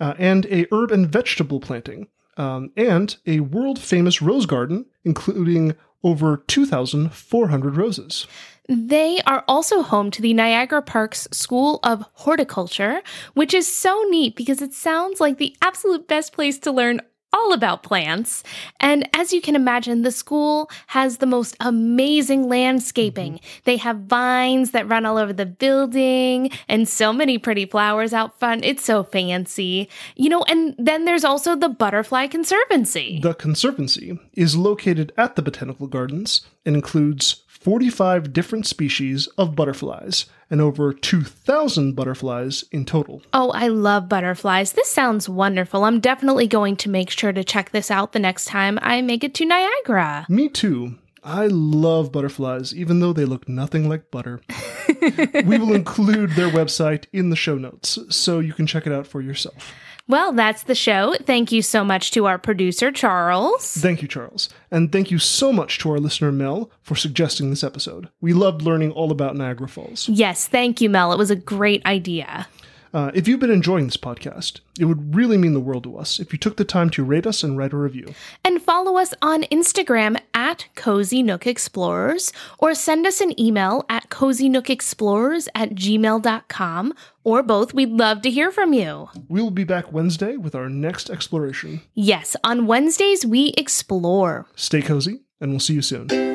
uh, 0.00 0.14
and 0.18 0.46
a 0.46 0.66
herb 0.72 0.90
and 0.90 1.06
vegetable 1.06 1.60
planting, 1.60 2.08
um, 2.36 2.70
and 2.76 3.16
a 3.26 3.40
world 3.40 3.78
famous 3.78 4.22
rose 4.22 4.46
garden, 4.46 4.86
including 5.04 5.74
over 6.02 6.38
2,400 6.46 7.76
roses. 7.76 8.26
They 8.68 9.20
are 9.26 9.44
also 9.48 9.82
home 9.82 10.10
to 10.12 10.22
the 10.22 10.32
Niagara 10.32 10.80
Parks 10.80 11.26
School 11.32 11.80
of 11.82 12.04
Horticulture, 12.14 13.02
which 13.34 13.52
is 13.52 13.72
so 13.72 14.04
neat 14.08 14.36
because 14.36 14.62
it 14.62 14.72
sounds 14.72 15.20
like 15.20 15.38
the 15.38 15.56
absolute 15.60 16.06
best 16.06 16.32
place 16.32 16.58
to 16.60 16.70
learn 16.70 17.00
all 17.32 17.52
about 17.52 17.82
plants. 17.82 18.42
And 18.80 19.08
as 19.14 19.32
you 19.32 19.40
can 19.40 19.54
imagine, 19.54 20.02
the 20.02 20.12
school 20.12 20.70
has 20.88 21.18
the 21.18 21.26
most 21.26 21.56
amazing 21.60 22.48
landscaping. 22.48 23.34
Mm-hmm. 23.34 23.60
They 23.64 23.76
have 23.78 24.00
vines 24.00 24.72
that 24.72 24.88
run 24.88 25.06
all 25.06 25.16
over 25.16 25.32
the 25.32 25.46
building 25.46 26.50
and 26.68 26.88
so 26.88 27.12
many 27.12 27.38
pretty 27.38 27.66
flowers 27.66 28.12
out 28.12 28.38
front. 28.38 28.64
It's 28.64 28.84
so 28.84 29.02
fancy. 29.02 29.88
You 30.16 30.28
know, 30.28 30.42
and 30.44 30.74
then 30.78 31.04
there's 31.04 31.24
also 31.24 31.56
the 31.56 31.68
Butterfly 31.68 32.26
Conservancy. 32.28 33.20
The 33.22 33.34
Conservancy 33.34 34.18
is 34.34 34.56
located 34.56 35.12
at 35.16 35.36
the 35.36 35.42
Botanical 35.42 35.86
Gardens 35.86 36.42
and 36.64 36.74
includes 36.74 37.44
45 37.48 38.32
different 38.32 38.66
species 38.66 39.26
of 39.36 39.54
butterflies 39.54 40.26
and 40.50 40.60
over 40.60 40.92
2,000 40.92 41.94
butterflies 41.94 42.64
in 42.72 42.84
total. 42.84 43.22
Oh, 43.32 43.50
I 43.50 43.68
love 43.68 44.08
butterflies. 44.08 44.72
This 44.72 44.90
sounds 44.90 45.28
wonderful. 45.28 45.84
I'm 45.84 46.00
definitely 46.00 46.46
going 46.46 46.76
to 46.76 46.90
make 46.90 47.10
sure 47.10 47.32
to 47.32 47.44
check 47.44 47.70
this 47.70 47.90
out 47.90 48.12
the 48.12 48.18
next 48.18 48.46
time 48.46 48.78
I 48.82 49.00
make 49.02 49.24
it 49.24 49.34
to 49.34 49.46
Niagara. 49.46 50.26
Me 50.28 50.48
too. 50.48 50.96
I 51.22 51.48
love 51.48 52.12
butterflies, 52.12 52.74
even 52.74 53.00
though 53.00 53.12
they 53.12 53.26
look 53.26 53.48
nothing 53.48 53.88
like 53.88 54.10
butter. 54.10 54.40
we 55.44 55.58
will 55.58 55.74
include 55.74 56.30
their 56.30 56.48
website 56.48 57.04
in 57.12 57.30
the 57.30 57.36
show 57.36 57.56
notes 57.56 57.98
so 58.08 58.38
you 58.38 58.54
can 58.54 58.66
check 58.66 58.86
it 58.86 58.92
out 58.92 59.06
for 59.06 59.20
yourself. 59.20 59.74
Well, 60.10 60.32
that's 60.32 60.64
the 60.64 60.74
show. 60.74 61.14
Thank 61.22 61.52
you 61.52 61.62
so 61.62 61.84
much 61.84 62.10
to 62.10 62.26
our 62.26 62.36
producer, 62.36 62.90
Charles. 62.90 63.74
Thank 63.74 64.02
you, 64.02 64.08
Charles. 64.08 64.48
And 64.68 64.90
thank 64.90 65.12
you 65.12 65.20
so 65.20 65.52
much 65.52 65.78
to 65.78 65.90
our 65.92 65.98
listener, 65.98 66.32
Mel, 66.32 66.68
for 66.82 66.96
suggesting 66.96 67.48
this 67.48 67.62
episode. 67.62 68.08
We 68.20 68.32
loved 68.32 68.62
learning 68.62 68.90
all 68.90 69.12
about 69.12 69.36
Niagara 69.36 69.68
Falls. 69.68 70.08
Yes, 70.08 70.48
thank 70.48 70.80
you, 70.80 70.90
Mel. 70.90 71.12
It 71.12 71.18
was 71.18 71.30
a 71.30 71.36
great 71.36 71.86
idea. 71.86 72.48
Uh, 72.92 73.10
if 73.14 73.28
you've 73.28 73.40
been 73.40 73.50
enjoying 73.50 73.86
this 73.86 73.96
podcast, 73.96 74.60
it 74.78 74.86
would 74.86 75.14
really 75.14 75.36
mean 75.36 75.52
the 75.52 75.60
world 75.60 75.84
to 75.84 75.96
us 75.96 76.18
if 76.18 76.32
you 76.32 76.38
took 76.38 76.56
the 76.56 76.64
time 76.64 76.90
to 76.90 77.04
rate 77.04 77.26
us 77.26 77.42
and 77.42 77.56
write 77.56 77.72
a 77.72 77.76
review. 77.76 78.14
And 78.44 78.60
follow 78.60 78.96
us 78.96 79.14
on 79.22 79.44
Instagram 79.44 80.20
at 80.34 80.66
Cozy 80.74 81.22
Nook 81.22 81.46
Explorers 81.46 82.32
or 82.58 82.74
send 82.74 83.06
us 83.06 83.20
an 83.20 83.38
email 83.38 83.84
at 83.88 84.10
cozynookexplorers 84.10 85.48
at 85.54 85.70
gmail.com 85.70 86.94
or 87.22 87.42
both. 87.42 87.74
We'd 87.74 87.90
love 87.90 88.22
to 88.22 88.30
hear 88.30 88.50
from 88.50 88.72
you. 88.72 89.08
We 89.28 89.40
will 89.40 89.50
be 89.50 89.64
back 89.64 89.92
Wednesday 89.92 90.36
with 90.36 90.54
our 90.54 90.68
next 90.68 91.10
exploration. 91.10 91.82
Yes, 91.94 92.34
on 92.42 92.66
Wednesdays 92.66 93.24
we 93.24 93.54
explore. 93.56 94.46
Stay 94.56 94.82
cozy, 94.82 95.20
and 95.40 95.50
we'll 95.50 95.60
see 95.60 95.74
you 95.74 95.82
soon. 95.82 96.29